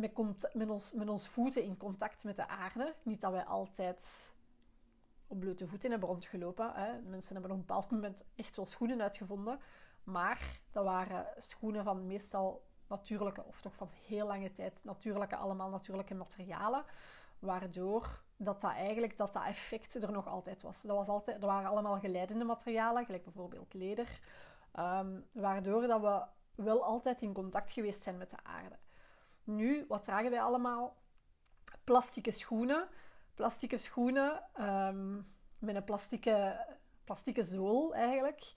met, 0.00 0.54
met, 0.54 0.70
ons, 0.70 0.92
met 0.92 1.08
ons 1.08 1.28
voeten 1.28 1.62
in 1.62 1.76
contact 1.76 2.24
met 2.24 2.36
de 2.36 2.48
aarde. 2.48 2.94
Niet 3.02 3.20
dat 3.20 3.32
wij 3.32 3.44
altijd 3.44 4.34
op 5.26 5.40
blote 5.40 5.66
voeten 5.66 5.90
hebben 5.90 6.08
rondgelopen. 6.08 6.72
Hè. 6.72 7.00
Mensen 7.00 7.32
hebben 7.32 7.50
op 7.50 7.56
een 7.56 7.66
bepaald 7.66 7.90
moment 7.90 8.24
echt 8.34 8.56
wel 8.56 8.66
schoenen 8.66 9.02
uitgevonden. 9.02 9.60
Maar 10.04 10.60
dat 10.70 10.84
waren 10.84 11.26
schoenen 11.38 11.84
van 11.84 12.06
meestal 12.06 12.62
natuurlijke, 12.86 13.44
of 13.44 13.60
toch 13.60 13.74
van 13.74 13.88
heel 14.06 14.26
lange 14.26 14.52
tijd 14.52 14.80
natuurlijke, 14.84 15.36
allemaal 15.36 15.70
natuurlijke 15.70 16.14
materialen. 16.14 16.84
Waardoor 17.38 18.22
dat, 18.36 18.60
dat 18.60 18.70
eigenlijk 18.70 19.16
dat, 19.16 19.32
dat 19.32 19.44
effect 19.44 20.02
er 20.02 20.12
nog 20.12 20.28
altijd 20.28 20.62
was. 20.62 20.82
Dat, 20.82 20.96
was 20.96 21.08
altijd, 21.08 21.40
dat 21.40 21.50
waren 21.50 21.70
allemaal 21.70 21.98
geleidende 21.98 22.44
materialen, 22.44 23.04
gelijk 23.04 23.24
bijvoorbeeld 23.24 23.74
leder 23.74 24.20
Um, 24.78 25.26
waardoor 25.32 25.86
dat 25.86 26.00
we 26.00 26.22
wel 26.62 26.84
altijd 26.84 27.22
in 27.22 27.32
contact 27.32 27.72
geweest 27.72 28.02
zijn 28.02 28.16
met 28.16 28.30
de 28.30 28.36
aarde. 28.42 28.76
Nu, 29.54 29.84
wat 29.88 30.04
dragen 30.04 30.30
wij 30.30 30.42
allemaal? 30.42 30.96
Plastieke 31.84 32.30
schoenen. 32.30 32.88
Plastieke 33.34 33.78
schoenen 33.78 34.42
um, 34.60 35.32
met 35.58 35.74
een 35.74 35.84
plastieke, 35.84 36.66
plastieke 37.04 37.44
zool 37.44 37.94
eigenlijk. 37.94 38.52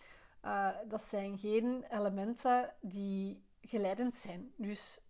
Uh, 0.46 0.70
dat 0.88 1.02
zijn 1.02 1.38
geen 1.38 1.86
elementen 1.90 2.74
die 2.82 3.44
geleidend 3.62 4.16
zijn. 4.16 4.54
Dus 4.58 5.02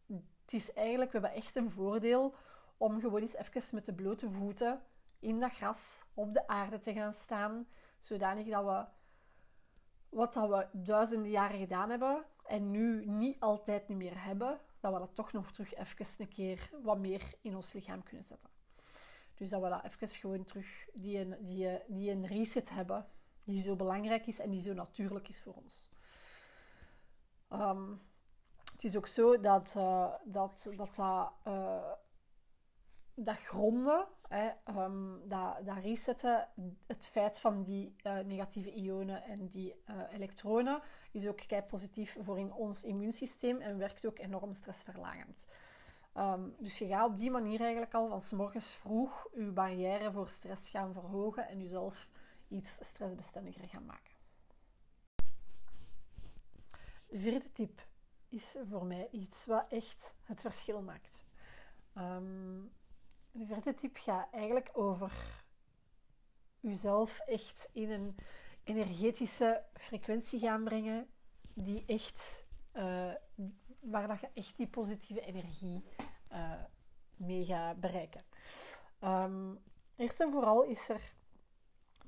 het 0.42 0.54
is 0.54 0.74
eigenlijk, 0.74 1.12
we 1.12 1.20
hebben 1.20 1.38
echt 1.38 1.56
een 1.56 1.72
voordeel 1.72 2.36
om 2.78 3.00
gewoon 3.00 3.22
eens 3.22 3.36
even 3.36 3.76
met 3.76 3.86
de 3.86 3.94
blote 3.94 4.30
voeten 4.30 4.82
in 5.20 5.40
dat 5.40 5.52
gras 5.52 6.04
op 6.14 6.34
de 6.34 6.48
aarde 6.48 6.80
te 6.80 6.94
gaan 6.94 7.14
staan. 7.14 7.68
Zodanig 8.00 8.48
dat 8.48 8.66
we 8.66 8.86
wat 10.10 10.34
dat 10.34 10.50
we 10.50 10.68
duizenden 10.72 11.32
jaren 11.32 11.60
gedaan 11.60 11.90
hebben 11.90 12.26
en 12.46 12.72
nu 12.72 13.06
niet 13.06 13.40
altijd 13.40 13.88
niet 13.88 13.98
meer 13.98 14.24
hebben, 14.24 14.60
dat 14.84 14.94
we 14.94 15.00
dat 15.00 15.16
toch 15.16 15.32
nog 15.32 15.52
terug 15.52 15.76
even 15.76 16.06
een 16.18 16.28
keer 16.28 16.70
wat 16.82 16.98
meer 16.98 17.34
in 17.42 17.56
ons 17.56 17.74
lichaam 17.74 18.04
kunnen 18.04 18.26
zetten. 18.26 18.50
Dus 19.36 19.50
dat 19.50 19.62
we 19.62 19.70
dat 19.70 19.84
even 19.84 20.08
gewoon 20.08 20.44
terug 20.44 20.88
die 20.94 21.20
een, 21.20 21.36
die, 21.40 21.80
die 21.88 22.12
een 22.12 22.28
reset 22.28 22.70
hebben, 22.70 23.08
die 23.44 23.62
zo 23.62 23.76
belangrijk 23.76 24.26
is 24.26 24.40
en 24.40 24.50
die 24.50 24.62
zo 24.62 24.74
natuurlijk 24.74 25.28
is 25.28 25.40
voor 25.40 25.54
ons. 25.54 25.90
Um, 27.50 28.02
het 28.72 28.84
is 28.84 28.96
ook 28.96 29.08
zo 29.08 29.40
dat 29.40 29.74
uh, 29.78 30.14
dat, 30.26 30.72
dat, 30.76 30.98
dat 30.98 31.38
uh, 31.48 31.92
dat 33.16 33.38
gronden, 33.38 34.08
hè, 34.28 34.50
ehm, 34.64 35.28
dat, 35.28 35.66
dat 35.66 35.78
resetten, 35.78 36.48
het 36.88 37.06
feit 37.06 37.40
van 37.40 37.64
die 37.64 37.96
uh, 38.04 38.20
negatieve 38.20 38.74
ionen 38.74 39.24
en 39.24 39.48
die 39.48 39.76
uh, 39.90 39.96
elektronen, 40.12 40.82
is 41.12 41.28
ook 41.28 41.42
kei 41.48 41.62
positief 41.62 42.18
voor 42.22 42.40
in 42.40 42.54
ons 42.54 42.84
immuunsysteem 42.84 43.62
en 43.62 43.78
werkt 43.78 44.06
ook 44.06 44.20
enorm 44.20 44.54
stressverlagend. 44.54 45.46
Um, 46.18 46.56
dus 46.60 46.78
je 46.78 46.88
gaat 46.88 47.10
op 47.10 47.18
die 47.18 47.32
manier 47.32 47.62
eigenlijk 47.62 47.94
al 47.94 48.08
van 48.08 48.22
s 48.22 48.32
morgens 48.32 48.68
vroeg 48.68 49.28
je 49.34 49.52
barrière 49.52 50.12
voor 50.12 50.30
stress 50.30 50.70
gaan 50.70 50.94
verhogen 50.94 51.48
en 51.48 51.62
jezelf 51.62 52.08
iets 52.48 52.78
stressbestendiger 52.82 53.68
gaan 53.68 53.86
maken. 53.86 54.14
De 57.08 57.20
vierde 57.20 57.52
tip 57.52 57.88
is 58.30 58.56
voor 58.70 58.86
mij 58.86 59.08
iets 59.12 59.46
wat 59.46 59.66
echt 59.70 60.16
het 60.24 60.42
verschil 60.42 60.82
maakt. 60.82 61.24
Um, 61.98 62.72
de 63.34 63.46
vierde 63.46 63.74
tip 63.74 63.98
gaat 63.98 64.28
eigenlijk 64.32 64.70
over 64.74 65.42
jezelf 66.60 67.20
echt 67.20 67.70
in 67.72 67.92
een 67.92 68.16
energetische 68.64 69.64
frequentie 69.74 70.40
gaan 70.40 70.64
brengen 70.64 71.08
die 71.54 71.84
echt, 71.86 72.46
uh, 72.74 73.14
waar 73.80 74.08
dat 74.08 74.20
je 74.20 74.30
echt 74.34 74.58
die 74.58 74.68
positieve 74.68 75.22
energie 75.22 75.84
uh, 76.32 76.64
mee 77.16 77.46
gaat 77.46 77.80
bereiken. 77.80 78.24
Um, 79.04 79.60
eerst 79.96 80.20
en 80.20 80.32
vooral 80.32 80.64
is 80.64 80.90
er 80.90 81.14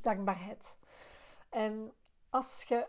dankbaarheid. 0.02 0.78
En 1.50 1.94
als 2.30 2.64
je 2.64 2.88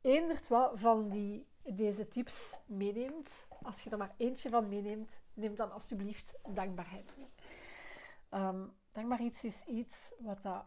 eendert 0.00 0.48
wat 0.48 0.72
van 0.74 1.08
die, 1.08 1.46
deze 1.62 2.08
tips 2.08 2.58
meeneemt, 2.66 3.46
als 3.62 3.82
je 3.82 3.90
er 3.90 3.98
maar 3.98 4.14
eentje 4.16 4.48
van 4.48 4.68
meeneemt, 4.68 5.20
neem 5.34 5.54
dan 5.54 5.72
alsjeblieft 5.72 6.38
dankbaarheid 6.48 7.12
mee. 7.16 7.30
Um, 8.36 8.72
dankbaarheid 8.92 9.44
is 9.44 9.64
iets 9.64 10.12
wat 10.18 10.42
dat 10.42 10.64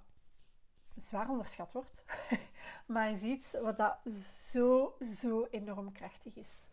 zwaar 0.95 1.29
onderschat 1.29 1.71
wordt, 1.71 2.05
maar 2.93 3.11
is 3.11 3.21
iets 3.21 3.51
wat 3.51 3.77
dat 3.77 4.13
zo, 4.51 4.95
zo 5.21 5.47
enorm 5.51 5.91
krachtig 5.91 6.35
is. 6.35 6.67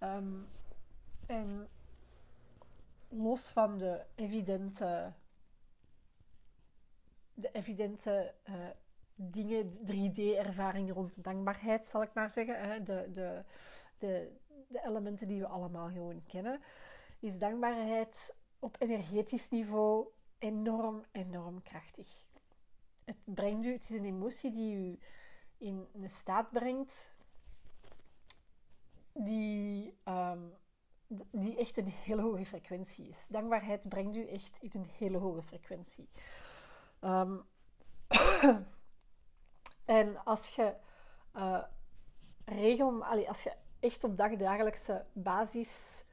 Um, 0.00 0.48
en 1.26 1.68
los 3.08 3.48
van 3.48 3.78
de 3.78 4.04
evidente, 4.14 5.12
de 7.34 7.50
evidente 7.52 8.34
uh, 8.48 8.54
dingen, 9.14 9.72
3D-ervaring 9.72 10.92
rond 10.92 11.24
dankbaarheid, 11.24 11.86
zal 11.86 12.02
ik 12.02 12.14
maar 12.14 12.30
zeggen, 12.30 12.60
hè, 12.60 12.82
de, 12.82 13.08
de, 13.12 13.44
de, 13.98 14.36
de 14.68 14.82
elementen 14.84 15.28
die 15.28 15.40
we 15.40 15.46
allemaal 15.46 15.90
gewoon 15.90 16.22
kennen, 16.26 16.60
is 17.18 17.38
dankbaarheid 17.38 18.36
op 18.58 18.76
energetisch 18.78 19.48
niveau 19.48 20.08
enorm, 20.38 21.04
enorm 21.12 21.62
krachtig. 21.62 22.08
Het 23.04 23.16
brengt 23.24 23.64
u, 23.64 23.72
het 23.72 23.82
is 23.82 23.98
een 23.98 24.04
emotie 24.04 24.50
die 24.50 24.74
u 24.74 24.98
in 25.58 25.88
een 25.92 26.10
staat 26.10 26.50
brengt 26.50 27.14
die, 29.12 29.94
um, 30.04 30.54
die 31.30 31.56
echt 31.56 31.76
een 31.76 31.88
hele 31.88 32.22
hoge 32.22 32.44
frequentie 32.44 33.08
is. 33.08 33.26
Dankbaarheid 33.26 33.88
brengt 33.88 34.16
u 34.16 34.28
echt 34.28 34.58
in 34.62 34.70
een 34.72 34.86
hele 34.98 35.18
hoge 35.18 35.42
frequentie. 35.42 36.08
Um, 37.00 37.46
en 39.84 40.24
als 40.24 40.48
je 40.48 40.76
uh, 41.36 41.62
regel, 42.44 43.04
als 43.04 43.42
je 43.42 43.52
echt 43.80 44.04
op 44.04 44.16
dagdagelijkse 44.16 45.04
basis 45.12 46.04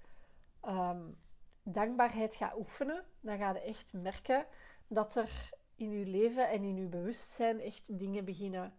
um, 0.61 1.17
dankbaarheid 1.65 2.35
gaat 2.35 2.57
oefenen, 2.57 3.05
dan 3.19 3.37
ga 3.37 3.51
je 3.51 3.61
echt 3.61 3.93
merken 3.93 4.45
dat 4.87 5.15
er 5.15 5.49
in 5.75 5.91
je 5.91 6.05
leven 6.05 6.49
en 6.49 6.63
in 6.63 6.75
je 6.75 6.87
bewustzijn 6.87 7.59
echt 7.59 7.99
dingen 7.99 8.25
beginnen, 8.25 8.73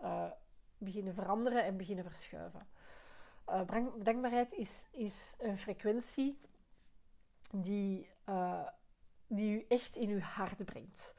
uh, 0.00 0.30
beginnen 0.78 1.14
veranderen 1.14 1.64
en 1.64 1.76
beginnen 1.76 2.04
verschuiven. 2.04 2.68
Uh, 3.48 3.60
dankbaarheid 4.02 4.52
is, 4.52 4.86
is 4.90 5.34
een 5.38 5.58
frequentie 5.58 6.38
die, 7.52 8.10
uh, 8.28 8.66
die 9.26 9.58
u 9.58 9.64
echt 9.68 9.96
in 9.96 10.10
uw 10.10 10.20
hart 10.20 10.64
brengt. 10.64 11.14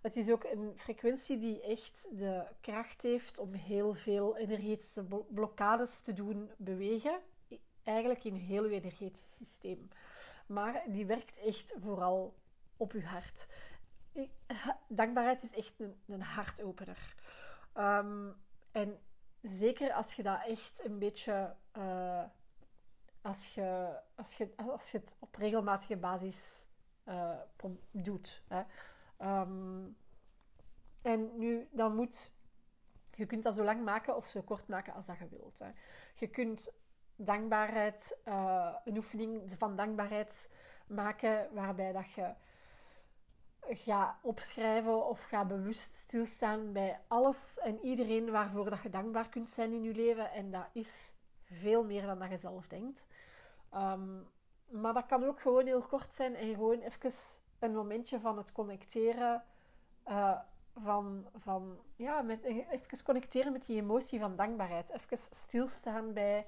Het 0.00 0.16
is 0.16 0.30
ook 0.30 0.44
een 0.44 0.72
frequentie 0.76 1.38
die 1.38 1.62
echt 1.62 2.08
de 2.10 2.46
kracht 2.60 3.02
heeft 3.02 3.38
om 3.38 3.52
heel 3.52 3.94
veel 3.94 4.36
energetische 4.36 5.04
blokkades 5.28 6.00
te 6.00 6.12
doen 6.12 6.50
bewegen. 6.56 7.20
Eigenlijk 7.82 8.24
in 8.24 8.34
heel 8.34 8.62
uw 8.62 8.70
energetisch 8.70 9.34
systeem. 9.36 9.88
Maar 10.46 10.82
die 10.86 11.06
werkt 11.06 11.38
echt 11.38 11.74
vooral 11.80 12.34
op 12.76 12.92
uw 12.92 13.02
hart. 13.02 13.48
Dankbaarheid 14.88 15.42
is 15.42 15.52
echt 15.52 15.80
een, 15.80 16.02
een 16.06 16.22
hartopener. 16.22 17.14
Um, 17.74 18.36
en 18.72 19.00
zeker 19.42 19.92
als 19.92 20.14
je 20.14 20.22
dat 20.22 20.46
echt 20.46 20.84
een 20.84 20.98
beetje. 20.98 21.56
Uh, 21.76 22.24
als, 23.22 23.54
je, 23.54 23.98
als, 24.14 24.34
je, 24.34 24.52
als 24.56 24.90
je 24.90 24.98
het 24.98 25.16
op 25.18 25.34
regelmatige 25.34 25.96
basis 25.96 26.66
uh, 27.04 27.38
doet. 27.90 28.42
Hè. 28.48 28.62
Um, 29.40 29.96
en 31.02 31.38
nu, 31.38 31.68
dan 31.70 31.94
moet. 31.94 32.30
Je 33.14 33.26
kunt 33.26 33.42
dat 33.42 33.54
zo 33.54 33.64
lang 33.64 33.84
maken 33.84 34.16
of 34.16 34.26
zo 34.26 34.42
kort 34.42 34.68
maken 34.68 34.92
als 34.92 35.06
dat 35.06 35.18
je 35.18 35.28
wilt. 35.28 35.58
Hè. 35.58 35.70
Je 36.14 36.26
kunt 36.26 36.72
dankbaarheid, 37.24 38.18
uh, 38.28 38.74
een 38.84 38.96
oefening 38.96 39.54
van 39.58 39.76
dankbaarheid 39.76 40.50
maken 40.86 41.48
waarbij 41.52 41.92
dat 41.92 42.12
je 42.12 42.34
gaat 43.68 44.16
opschrijven 44.20 45.06
of 45.08 45.22
gaat 45.22 45.48
bewust 45.48 45.94
stilstaan 45.94 46.72
bij 46.72 47.00
alles 47.08 47.58
en 47.58 47.78
iedereen 47.80 48.30
waarvoor 48.30 48.70
dat 48.70 48.82
je 48.82 48.90
dankbaar 48.90 49.28
kunt 49.28 49.50
zijn 49.50 49.72
in 49.72 49.82
je 49.82 49.94
leven. 49.94 50.30
En 50.30 50.50
dat 50.50 50.68
is 50.72 51.12
veel 51.42 51.84
meer 51.84 52.06
dan 52.06 52.18
dat 52.18 52.30
je 52.30 52.36
zelf 52.36 52.66
denkt. 52.66 53.06
Um, 53.74 54.26
maar 54.68 54.94
dat 54.94 55.06
kan 55.06 55.24
ook 55.24 55.40
gewoon 55.40 55.66
heel 55.66 55.82
kort 55.82 56.14
zijn 56.14 56.34
en 56.34 56.54
gewoon 56.54 56.80
even 56.80 57.12
een 57.58 57.72
momentje 57.72 58.20
van 58.20 58.36
het 58.36 58.52
connecteren. 58.52 59.44
Uh, 60.08 60.38
van, 60.80 61.26
van 61.36 61.78
ja, 61.96 62.22
met, 62.22 62.44
even 62.44 63.04
connecteren 63.04 63.52
met 63.52 63.66
die 63.66 63.80
emotie 63.80 64.20
van 64.20 64.36
dankbaarheid. 64.36 64.90
Even 64.90 65.16
stilstaan 65.30 66.12
bij 66.12 66.46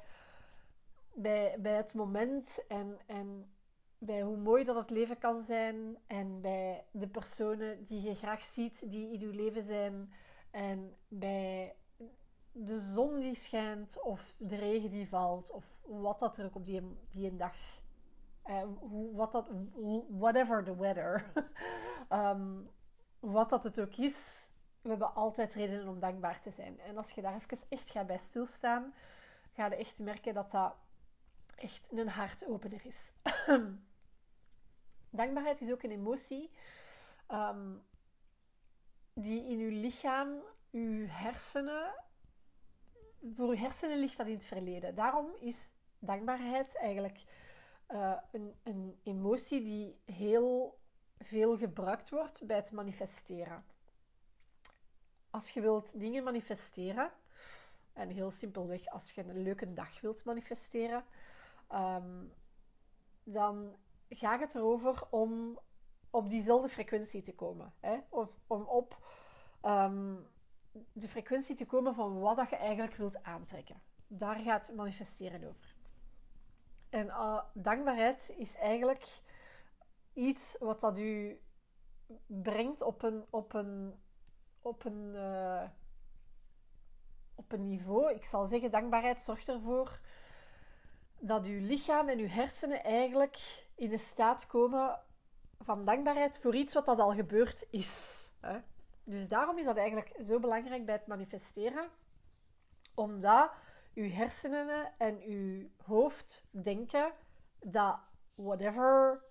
bij, 1.14 1.57
bij 1.59 1.77
het 1.77 1.94
moment 1.94 2.66
en, 2.68 2.98
en 3.07 3.53
bij 3.98 4.22
hoe 4.22 4.37
mooi 4.37 4.64
dat 4.64 4.77
het 4.77 4.90
leven 4.90 5.18
kan 5.18 5.42
zijn 5.42 5.98
en 6.07 6.40
bij 6.40 6.85
de 6.90 7.09
personen 7.09 7.85
die 7.85 8.03
je 8.03 8.14
graag 8.14 8.44
ziet 8.44 8.90
die 8.90 9.12
in 9.12 9.20
je 9.20 9.35
leven 9.35 9.62
zijn 9.62 10.12
en 10.50 10.96
bij 11.09 11.74
de 12.53 12.79
zon 12.81 13.20
die 13.20 13.35
schijnt 13.35 14.03
of 14.03 14.37
de 14.38 14.57
regen 14.57 14.90
die 14.90 15.09
valt 15.09 15.50
of 15.50 15.64
wat 15.83 16.18
dat 16.18 16.37
er 16.37 16.44
ook 16.44 16.55
op 16.55 16.64
die, 16.64 16.83
die 17.11 17.31
een 17.31 17.37
dag 17.37 17.57
uh, 18.46 18.62
wat 19.12 19.33
dat, 19.33 19.50
whatever 20.09 20.64
the 20.64 20.77
weather 20.77 21.33
um, 22.11 22.70
wat 23.37 23.50
dat 23.50 23.64
het 23.64 23.81
ook 23.81 23.96
is 23.96 24.48
we 24.85 24.90
hebben 24.90 25.14
altijd 25.14 25.55
redenen 25.55 25.88
om 25.88 26.00
dankbaar 26.00 26.40
te 26.40 26.50
zijn. 26.50 26.81
En 26.81 26.96
als 26.96 27.11
je 27.11 27.22
daar 27.22 27.35
even 27.35 27.66
echt 27.68 27.90
gaat 27.90 28.07
bij 28.07 28.18
stilstaan 28.18 28.94
ga 29.53 29.66
je 29.66 29.77
echt 29.77 29.98
merken 29.98 30.35
dat 30.35 30.50
dat 30.50 30.74
echt 31.56 31.88
een 31.92 32.08
hartopener 32.08 32.86
is. 32.86 33.12
Dankbaarheid 35.10 35.60
is 35.60 35.72
ook 35.72 35.82
een 35.82 35.90
emotie 35.90 36.50
um, 37.28 37.82
die 39.12 39.44
in 39.44 39.58
uw 39.58 39.80
lichaam, 39.80 40.42
uw 40.70 41.06
hersenen, 41.06 41.94
voor 43.36 43.48
uw 43.48 43.56
hersenen 43.56 43.98
ligt 43.98 44.16
dat 44.16 44.26
in 44.26 44.34
het 44.34 44.46
verleden. 44.46 44.94
Daarom 44.94 45.30
is 45.40 45.72
dankbaarheid 45.98 46.76
eigenlijk 46.76 47.24
uh, 47.88 48.16
een, 48.32 48.54
een 48.62 48.98
emotie 49.02 49.62
die 49.62 49.98
heel 50.04 50.78
veel 51.18 51.58
gebruikt 51.58 52.10
wordt 52.10 52.46
bij 52.46 52.56
het 52.56 52.72
manifesteren. 52.72 53.64
Als 55.30 55.50
je 55.50 55.60
wilt 55.60 56.00
dingen 56.00 56.24
manifesteren, 56.24 57.10
en 57.92 58.08
heel 58.08 58.30
simpelweg 58.30 58.86
als 58.86 59.10
je 59.10 59.20
een 59.20 59.42
leuke 59.42 59.72
dag 59.72 60.00
wilt 60.00 60.24
manifesteren, 60.24 61.04
um, 61.72 62.33
dan 63.22 63.77
gaat 64.09 64.40
het 64.40 64.55
erover 64.55 65.07
om 65.11 65.59
op 66.11 66.29
diezelfde 66.29 66.68
frequentie 66.68 67.22
te 67.22 67.35
komen. 67.35 67.74
Hè? 67.81 67.98
Of 68.09 68.37
om 68.46 68.62
op 68.62 68.98
um, 69.62 70.27
de 70.92 71.09
frequentie 71.09 71.57
te 71.57 71.66
komen 71.66 71.94
van 71.94 72.18
wat 72.20 72.37
dat 72.37 72.50
je 72.50 72.57
eigenlijk 72.57 72.94
wilt 72.96 73.22
aantrekken. 73.22 73.83
Daar 74.07 74.37
gaat 74.37 74.72
manifesteren 74.74 75.44
over. 75.44 75.74
En 76.90 77.07
uh, 77.07 77.40
dankbaarheid 77.53 78.35
is 78.37 78.57
eigenlijk 78.57 79.20
iets 80.12 80.57
wat 80.61 80.81
dat 80.81 80.98
u 80.98 81.40
brengt 82.27 82.83
op 82.83 83.03
een, 83.03 83.24
op 83.31 83.53
een, 83.55 83.94
op 84.61 84.85
een, 84.85 85.12
uh, 85.14 85.64
op 87.35 87.53
een 87.53 87.66
niveau. 87.66 88.14
Ik 88.14 88.24
zal 88.24 88.46
zeggen, 88.46 88.70
dankbaarheid 88.70 89.20
zorgt 89.20 89.48
ervoor 89.48 90.00
dat 91.26 91.46
uw 91.46 91.60
lichaam 91.60 92.08
en 92.08 92.18
uw 92.18 92.28
hersenen 92.28 92.84
eigenlijk 92.84 93.66
in 93.74 93.92
een 93.92 93.98
staat 93.98 94.46
komen 94.46 95.00
van 95.60 95.84
dankbaarheid 95.84 96.38
voor 96.38 96.54
iets 96.54 96.74
wat 96.74 96.87
dat 96.87 96.98
al 96.98 97.14
gebeurd 97.14 97.66
is. 97.70 98.32
Hè? 98.40 98.58
Dus 99.04 99.28
daarom 99.28 99.58
is 99.58 99.64
dat 99.64 99.76
eigenlijk 99.76 100.14
zo 100.22 100.38
belangrijk 100.38 100.84
bij 100.84 100.94
het 100.94 101.06
manifesteren, 101.06 101.88
omdat 102.94 103.50
uw 103.94 104.10
hersenen 104.10 104.92
en 104.98 105.22
uw 105.22 105.68
hoofd 105.84 106.46
denken 106.50 107.12
dat 107.60 107.98
whatever 108.34 109.22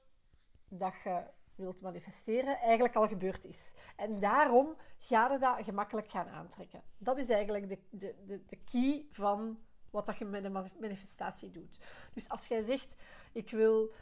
dat 0.68 0.94
je 1.04 1.24
wilt 1.56 1.82
manifesteren 1.82 2.58
eigenlijk 2.60 2.96
al 2.96 3.08
gebeurd 3.08 3.46
is. 3.46 3.74
En 3.96 4.20
daarom 4.20 4.76
ga 4.98 5.32
je 5.32 5.38
dat 5.38 5.64
gemakkelijk 5.64 6.10
gaan 6.10 6.28
aantrekken. 6.28 6.84
Dat 6.98 7.18
is 7.18 7.30
eigenlijk 7.30 7.70
de, 7.70 7.80
de, 7.90 8.16
de, 8.26 8.46
de 8.46 8.58
key 8.58 9.06
van 9.12 9.58
wat 9.94 10.06
dat 10.06 10.18
je 10.18 10.26
met 10.26 10.44
een 10.44 10.72
manifestatie 10.80 11.52
doet. 11.52 11.80
Dus 12.14 12.30
als 12.30 12.48
jij 12.48 12.64
zegt, 12.64 12.96
ik 13.32 13.50
wil 13.50 13.94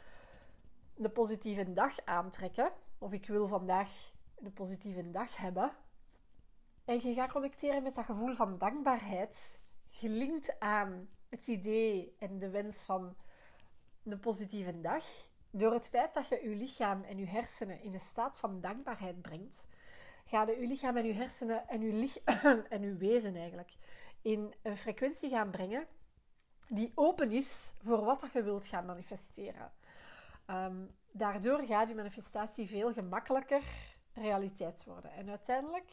een 0.96 1.12
positieve 1.12 1.72
dag 1.72 2.04
aantrekken, 2.04 2.72
of 2.98 3.12
ik 3.12 3.26
wil 3.26 3.48
vandaag 3.48 4.12
een 4.38 4.52
positieve 4.52 5.10
dag 5.10 5.36
hebben, 5.36 5.72
en 6.84 7.00
je 7.00 7.14
gaat 7.14 7.32
connecteren 7.32 7.82
met 7.82 7.94
dat 7.94 8.04
gevoel 8.04 8.34
van 8.34 8.58
dankbaarheid, 8.58 9.60
gelinkt 9.90 10.60
aan 10.60 11.08
het 11.28 11.46
idee 11.46 12.14
en 12.18 12.38
de 12.38 12.50
wens 12.50 12.82
van 12.82 13.16
een 14.04 14.20
positieve 14.20 14.80
dag, 14.80 15.04
door 15.50 15.72
het 15.72 15.88
feit 15.88 16.14
dat 16.14 16.28
je 16.28 16.40
je 16.42 16.56
lichaam 16.56 17.02
en 17.02 17.18
je 17.18 17.26
hersenen 17.26 17.82
in 17.82 17.94
een 17.94 18.00
staat 18.00 18.38
van 18.38 18.60
dankbaarheid 18.60 19.22
brengt, 19.22 19.66
ga 20.24 20.46
je 20.46 20.66
lichaam 20.66 20.96
en 20.96 21.04
je 21.04 21.14
hersenen 21.14 21.68
en 21.68 21.80
je, 21.80 22.20
en 22.68 22.82
je 22.82 22.96
wezen 22.96 23.36
eigenlijk 23.36 23.72
in 24.22 24.54
een 24.62 24.76
frequentie 24.76 25.30
gaan 25.30 25.50
brengen 25.50 25.86
die 26.68 26.92
open 26.94 27.32
is 27.32 27.72
voor 27.82 28.04
wat 28.04 28.20
dat 28.20 28.32
je 28.32 28.42
wilt 28.42 28.66
gaan 28.66 28.86
manifesteren. 28.86 29.72
Um, 30.46 30.90
daardoor 31.10 31.62
gaat 31.62 31.88
je 31.88 31.94
manifestatie 31.94 32.68
veel 32.68 32.92
gemakkelijker 32.92 33.62
realiteit 34.12 34.84
worden. 34.84 35.12
En 35.12 35.28
uiteindelijk, 35.28 35.90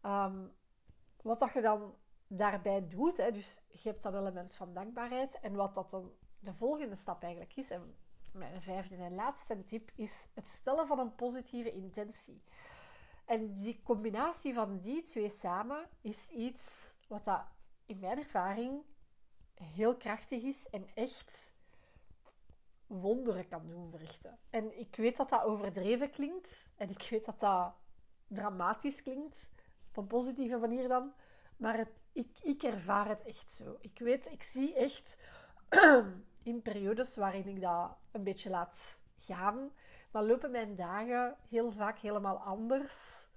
ehm, 0.00 0.46
wat 1.22 1.40
dat 1.40 1.52
je 1.52 1.60
dan 1.60 1.94
daarbij 2.26 2.88
doet, 2.88 3.16
hè, 3.16 3.32
dus 3.32 3.60
je 3.68 3.88
hebt 3.88 4.02
dat 4.02 4.14
element 4.14 4.54
van 4.54 4.74
dankbaarheid 4.74 5.40
en 5.40 5.54
wat 5.54 5.74
dat 5.74 5.90
dan 5.90 6.12
de 6.38 6.52
volgende 6.52 6.94
stap 6.94 7.22
eigenlijk 7.22 7.56
is, 7.56 7.70
en 7.70 7.94
mijn 8.32 8.62
vijfde 8.62 8.96
en 8.96 9.14
laatste 9.14 9.64
tip, 9.64 9.90
is 9.94 10.28
het 10.34 10.48
stellen 10.48 10.86
van 10.86 10.98
een 10.98 11.14
positieve 11.14 11.72
intentie. 11.72 12.42
En 13.30 13.54
die 13.54 13.80
combinatie 13.82 14.54
van 14.54 14.78
die 14.78 15.02
twee 15.02 15.28
samen 15.28 15.88
is 16.00 16.30
iets 16.30 16.94
wat 17.08 17.24
dat 17.24 17.42
in 17.86 17.98
mijn 17.98 18.18
ervaring 18.18 18.82
heel 19.54 19.96
krachtig 19.96 20.42
is 20.42 20.66
en 20.70 20.86
echt 20.94 21.52
wonderen 22.86 23.48
kan 23.48 23.66
doen 23.66 23.90
verrichten. 23.90 24.38
En 24.50 24.78
ik 24.78 24.96
weet 24.96 25.16
dat 25.16 25.28
dat 25.28 25.42
overdreven 25.42 26.10
klinkt 26.10 26.70
en 26.76 26.90
ik 26.90 27.06
weet 27.10 27.24
dat 27.24 27.40
dat 27.40 27.72
dramatisch 28.26 29.02
klinkt, 29.02 29.48
op 29.88 29.96
een 29.96 30.06
positieve 30.06 30.56
manier 30.56 30.88
dan, 30.88 31.12
maar 31.56 31.76
het, 31.76 31.90
ik, 32.12 32.38
ik 32.42 32.62
ervaar 32.62 33.08
het 33.08 33.22
echt 33.22 33.50
zo. 33.50 33.76
Ik 33.80 33.98
weet, 33.98 34.32
ik 34.32 34.42
zie 34.42 34.74
echt 34.74 35.18
in 36.42 36.62
periodes 36.62 37.16
waarin 37.16 37.48
ik 37.48 37.60
dat 37.60 37.96
een 38.10 38.24
beetje 38.24 38.50
laat 38.50 38.98
gaan, 39.18 39.70
dan 40.10 40.26
lopen 40.26 40.50
mijn 40.50 40.74
dagen 40.74 41.36
heel 41.48 41.70
vaak 41.70 41.98
helemaal 41.98 42.38
anders 42.38 43.28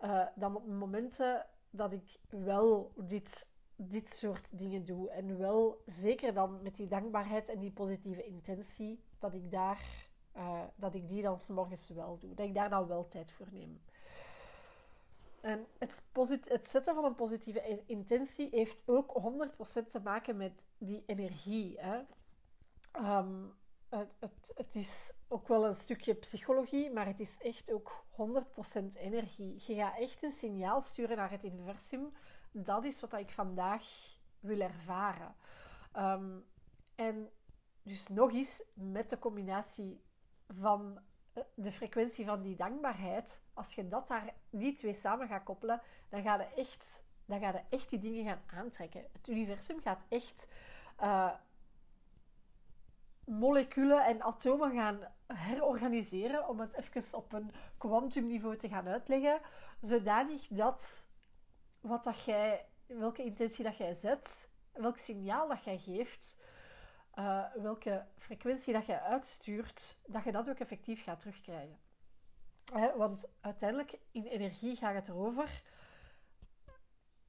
uh, 0.00 0.26
dan 0.34 0.56
op 0.56 0.66
momenten 0.66 1.46
dat 1.70 1.92
ik 1.92 2.18
wel 2.28 2.92
dit, 2.96 3.48
dit 3.76 4.10
soort 4.10 4.58
dingen 4.58 4.84
doe. 4.84 5.10
En 5.10 5.38
wel 5.38 5.82
zeker 5.86 6.34
dan 6.34 6.62
met 6.62 6.76
die 6.76 6.86
dankbaarheid 6.86 7.48
en 7.48 7.58
die 7.58 7.72
positieve 7.72 8.24
intentie, 8.24 9.00
dat 9.18 9.34
ik, 9.34 9.50
daar, 9.50 10.08
uh, 10.36 10.60
dat 10.76 10.94
ik 10.94 11.08
die 11.08 11.22
dan 11.22 11.40
morgens 11.48 11.88
wel 11.88 12.18
doe. 12.18 12.34
Dat 12.34 12.46
ik 12.46 12.54
daar 12.54 12.70
dan 12.70 12.86
wel 12.86 13.08
tijd 13.08 13.32
voor 13.32 13.48
neem. 13.50 13.80
En 15.40 15.66
het, 15.78 16.02
het 16.48 16.70
zetten 16.70 16.94
van 16.94 17.04
een 17.04 17.14
positieve 17.14 17.82
intentie 17.86 18.48
heeft 18.50 18.82
ook 18.86 19.34
100% 19.84 19.86
te 19.88 20.00
maken 20.00 20.36
met 20.36 20.64
die 20.78 21.02
energie. 21.06 21.78
Hè? 21.78 22.00
Um, 23.18 23.54
het, 23.98 24.14
het, 24.18 24.52
het, 24.54 24.74
is 24.74 25.12
ook 25.28 25.48
wel 25.48 25.66
een 25.66 25.74
stukje 25.74 26.14
psychologie, 26.14 26.90
maar 26.90 27.06
het 27.06 27.20
is 27.20 27.38
echt 27.38 27.72
ook 27.72 28.04
100% 28.12 28.14
energie. 28.98 29.62
Je 29.66 29.74
gaat 29.74 29.98
echt 29.98 30.22
een 30.22 30.30
signaal 30.30 30.80
sturen 30.80 31.16
naar 31.16 31.30
het 31.30 31.44
universum. 31.44 32.12
Dat 32.50 32.84
is 32.84 33.00
wat 33.00 33.12
ik 33.14 33.30
vandaag 33.30 33.84
wil 34.40 34.60
ervaren. 34.60 35.34
Um, 35.96 36.44
en 36.94 37.30
dus 37.82 38.08
nog 38.08 38.32
eens 38.32 38.62
met 38.74 39.10
de 39.10 39.18
combinatie 39.18 40.02
van 40.48 40.98
eh, 41.32 41.42
de 41.54 41.72
frequentie 41.72 42.24
van 42.24 42.42
die 42.42 42.56
dankbaarheid. 42.56 43.40
Als 43.54 43.74
je 43.74 43.86
dat 43.86 44.08
daar, 44.08 44.34
die 44.50 44.74
twee 44.74 44.94
samen 44.94 45.28
gaat 45.28 45.42
koppelen, 45.42 45.80
dan 46.08 46.22
ga 46.22 46.34
je 46.34 46.62
echt, 46.62 47.02
dan 47.24 47.40
ga 47.40 47.48
je 47.48 47.62
echt 47.68 47.90
die 47.90 47.98
dingen 47.98 48.24
gaan 48.24 48.58
aantrekken. 48.58 49.04
Het 49.12 49.28
universum 49.28 49.80
gaat 49.80 50.04
echt. 50.08 50.48
Uh, 51.00 51.32
moleculen 53.26 54.04
en 54.04 54.22
atomen 54.22 54.72
gaan 54.72 54.98
herorganiseren, 55.26 56.48
om 56.48 56.60
het 56.60 56.74
even 56.74 57.18
op 57.18 57.32
een 57.32 57.50
kwantumniveau 57.78 58.56
te 58.56 58.68
gaan 58.68 58.88
uitleggen, 58.88 59.40
zodanig 59.80 60.46
dat 60.48 61.04
wat 61.80 62.04
dat 62.04 62.24
jij, 62.24 62.66
welke 62.86 63.24
intentie 63.24 63.64
dat 63.64 63.76
jij 63.76 63.94
zet, 63.94 64.48
welk 64.72 64.98
signaal 64.98 65.48
dat 65.48 65.64
jij 65.64 65.78
geeft, 65.78 66.42
uh, 67.14 67.44
welke 67.54 68.06
frequentie 68.18 68.72
dat 68.72 68.86
jij 68.86 69.00
uitstuurt, 69.00 70.00
dat 70.06 70.24
je 70.24 70.32
dat 70.32 70.48
ook 70.48 70.58
effectief 70.58 71.02
gaat 71.02 71.20
terugkrijgen. 71.20 71.78
want 72.96 73.32
uiteindelijk, 73.40 73.98
in 74.10 74.24
energie 74.24 74.76
gaat 74.76 74.94
het 74.94 75.08
erover. 75.08 75.62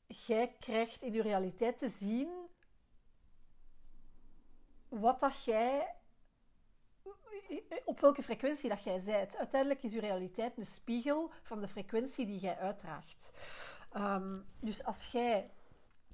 Jij 0.08 0.55
krijgt 0.60 1.01
in 1.01 1.13
je 1.13 1.21
realiteit 1.21 1.77
te 1.77 1.89
zien 1.89 2.29
wat 4.89 5.19
dat 5.19 5.43
jij 5.43 5.95
op 7.86 8.00
welke 8.00 8.24
frequentie 8.24 8.69
dat 8.69 8.84
jij 8.84 9.00
zijt. 9.00 9.38
Uiteindelijk 9.38 9.84
is 9.84 9.93
je 9.93 10.00
realiteit 10.00 10.58
een 10.58 10.65
spiegel 10.65 11.32
van 11.43 11.62
de 11.62 11.67
frequentie 11.67 12.26
die 12.26 12.39
jij 12.39 12.58
uitdraagt. 12.58 13.32
Ehm, 13.91 14.38
dus 14.60 14.84
als 14.84 15.12
jij 15.12 15.50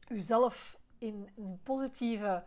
jezelf 0.08 0.80
in 0.98 1.30
een 1.38 1.60
positieve, 1.64 2.44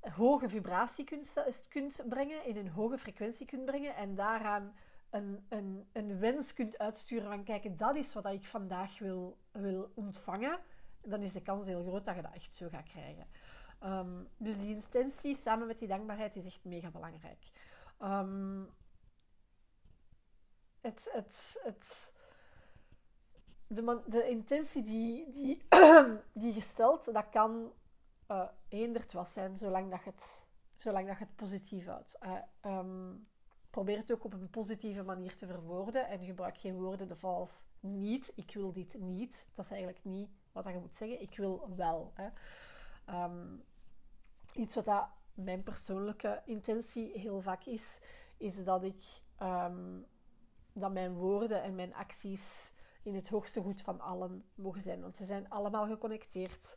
hoge 0.00 0.48
vibratie 0.48 1.04
kunt, 1.04 1.34
kunt 1.68 2.02
brengen, 2.08 2.44
in 2.44 2.56
een 2.56 2.68
hoge 2.68 2.98
frequentie 2.98 3.46
kunt 3.46 3.64
brengen 3.64 3.96
en 3.96 4.14
daaraan 4.14 4.74
een, 5.10 5.46
een, 5.48 5.88
een 5.92 6.18
wens 6.18 6.52
kunt 6.52 6.78
uitsturen 6.78 7.28
van 7.28 7.44
kijk, 7.44 7.78
dat 7.78 7.96
is 7.96 8.14
wat 8.14 8.26
ik 8.26 8.44
vandaag 8.44 8.98
wil, 8.98 9.36
wil 9.50 9.92
ontvangen, 9.94 10.58
dan 11.00 11.22
is 11.22 11.32
de 11.32 11.42
kans 11.42 11.66
heel 11.66 11.82
groot 11.82 12.04
dat 12.04 12.14
je 12.14 12.22
dat 12.22 12.34
echt 12.34 12.54
zo 12.54 12.68
gaat 12.68 12.88
krijgen. 12.88 13.26
Um, 13.84 14.28
dus 14.36 14.58
die 14.58 14.74
intentie 14.74 15.36
samen 15.36 15.66
met 15.66 15.78
die 15.78 15.88
dankbaarheid 15.88 16.36
is 16.36 16.44
echt 16.44 16.64
mega 16.64 16.90
belangrijk. 16.90 17.50
Um, 18.02 18.70
het, 20.80 21.08
het, 21.12 21.60
het, 21.62 22.14
de, 23.66 24.02
de 24.06 24.28
intentie 24.28 24.82
die, 24.82 25.30
die, 25.30 25.66
die 26.42 26.52
gesteld, 26.52 27.14
dat 27.14 27.28
kan 27.30 27.72
uh, 28.30 28.48
eenderd 28.68 29.12
wat 29.12 29.28
zijn, 29.28 29.56
zolang 29.56 29.90
dat 29.90 30.04
je 30.04 30.10
het, 30.10 30.46
zolang 30.76 31.08
dat 31.08 31.18
het 31.18 31.36
positief 31.36 31.86
houdt. 31.86 32.18
Uh, 32.22 32.78
um, 32.78 33.26
probeer 33.70 33.96
het 33.96 34.12
ook 34.12 34.24
op 34.24 34.32
een 34.32 34.50
positieve 34.50 35.02
manier 35.02 35.36
te 35.36 35.46
verwoorden 35.46 36.08
en 36.08 36.24
gebruik 36.24 36.58
geen 36.58 36.74
woorden 36.74 37.08
de 37.08 37.16
vals 37.16 37.64
niet. 37.80 38.32
Ik 38.34 38.54
wil 38.54 38.72
dit 38.72 38.98
niet. 38.98 39.46
Dat 39.54 39.64
is 39.64 39.70
eigenlijk 39.70 40.04
niet 40.04 40.30
wat 40.52 40.66
je 40.66 40.78
moet 40.78 40.96
zeggen. 40.96 41.20
Ik 41.20 41.36
wil 41.36 41.68
wel. 41.76 42.12
Hè. 42.14 42.28
Iets 44.52 44.74
wat 44.74 44.84
dat 44.84 45.08
mijn 45.34 45.62
persoonlijke 45.62 46.42
intentie 46.44 47.18
heel 47.18 47.40
vaak 47.40 47.64
is, 47.64 48.00
is 48.36 48.64
dat 48.64 48.82
ik 48.82 49.04
ehm, 49.36 50.00
dat 50.72 50.92
mijn 50.92 51.14
woorden 51.14 51.62
en 51.62 51.74
mijn 51.74 51.94
acties 51.94 52.72
in 53.02 53.14
het 53.14 53.28
hoogste 53.28 53.62
goed 53.62 53.82
van 53.82 54.00
allen 54.00 54.44
mogen 54.54 54.80
zijn. 54.80 55.00
Want 55.00 55.18
we 55.18 55.24
zijn 55.24 55.50
allemaal 55.50 55.86
geconnecteerd 55.86 56.76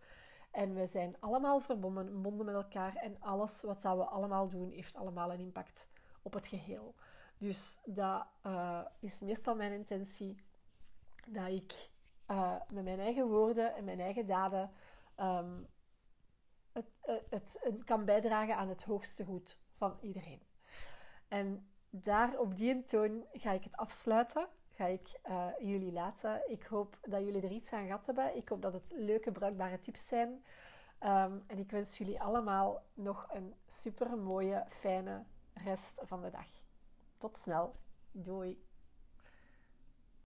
en 0.52 0.74
we 0.74 0.88
zijn 0.88 1.16
allemaal 1.20 1.60
verbonden, 1.60 2.22
met 2.22 2.56
elkaar. 2.56 2.96
En 2.96 3.20
alles 3.20 3.62
wat 3.62 3.84
we 3.84 3.90
allemaal 3.90 4.50
doen, 4.50 4.72
heeft 4.72 4.96
allemaal 4.96 5.34
een 5.34 5.40
impact 5.40 5.88
op 6.22 6.34
het 6.34 6.48
geheel. 6.48 6.96
Dus 7.38 7.80
dat 7.86 8.26
uh, 8.46 8.82
is 9.00 9.20
meestal 9.20 9.56
mijn 9.56 9.72
intentie. 9.72 10.36
Dat 11.28 11.48
ik 11.48 11.90
uh, 12.32 12.56
met 12.70 12.84
mijn 12.84 13.00
eigen 13.00 13.28
woorden 13.28 13.76
en 13.76 13.84
mijn 13.84 14.00
eigen 14.00 14.26
daden 14.26 14.72
um, 15.20 15.68
het, 16.76 17.22
het, 17.30 17.58
het, 17.62 17.84
kan 17.84 18.06
bijdragen 18.06 18.58
aan 18.58 18.70
het 18.70 18.84
hoogste 18.84 19.26
goed 19.26 19.58
van 19.78 19.98
iedereen. 20.02 20.42
En 21.28 21.70
daar 21.90 22.40
op 22.40 22.58
die 22.58 22.84
toon 22.84 23.26
ga 23.32 23.52
ik 23.52 23.64
het 23.64 23.76
afsluiten. 23.76 24.48
Ga 24.72 24.86
ik 24.86 25.20
uh, 25.30 25.48
jullie 25.60 25.92
laten. 25.92 26.52
Ik 26.52 26.64
hoop 26.64 26.98
dat 27.02 27.22
jullie 27.22 27.42
er 27.42 27.52
iets 27.52 27.74
aan 27.74 27.86
gehad 27.86 28.06
hebben. 28.06 28.36
Ik 28.36 28.50
hoop 28.50 28.62
dat 28.62 28.74
het 28.74 28.92
leuke, 28.96 29.32
bruikbare 29.32 29.80
tips 29.80 30.08
zijn. 30.08 30.30
Um, 31.00 31.44
en 31.48 31.58
ik 31.58 31.72
wens 31.72 31.98
jullie 31.98 32.22
allemaal 32.22 32.84
nog 32.94 33.28
een 33.30 33.54
super 33.68 34.18
mooie, 34.18 34.66
fijne 34.70 35.24
rest 35.54 36.02
van 36.04 36.22
de 36.22 36.30
dag. 36.30 36.48
Tot 37.18 37.38
snel. 37.38 37.76
Doei. 38.12 38.66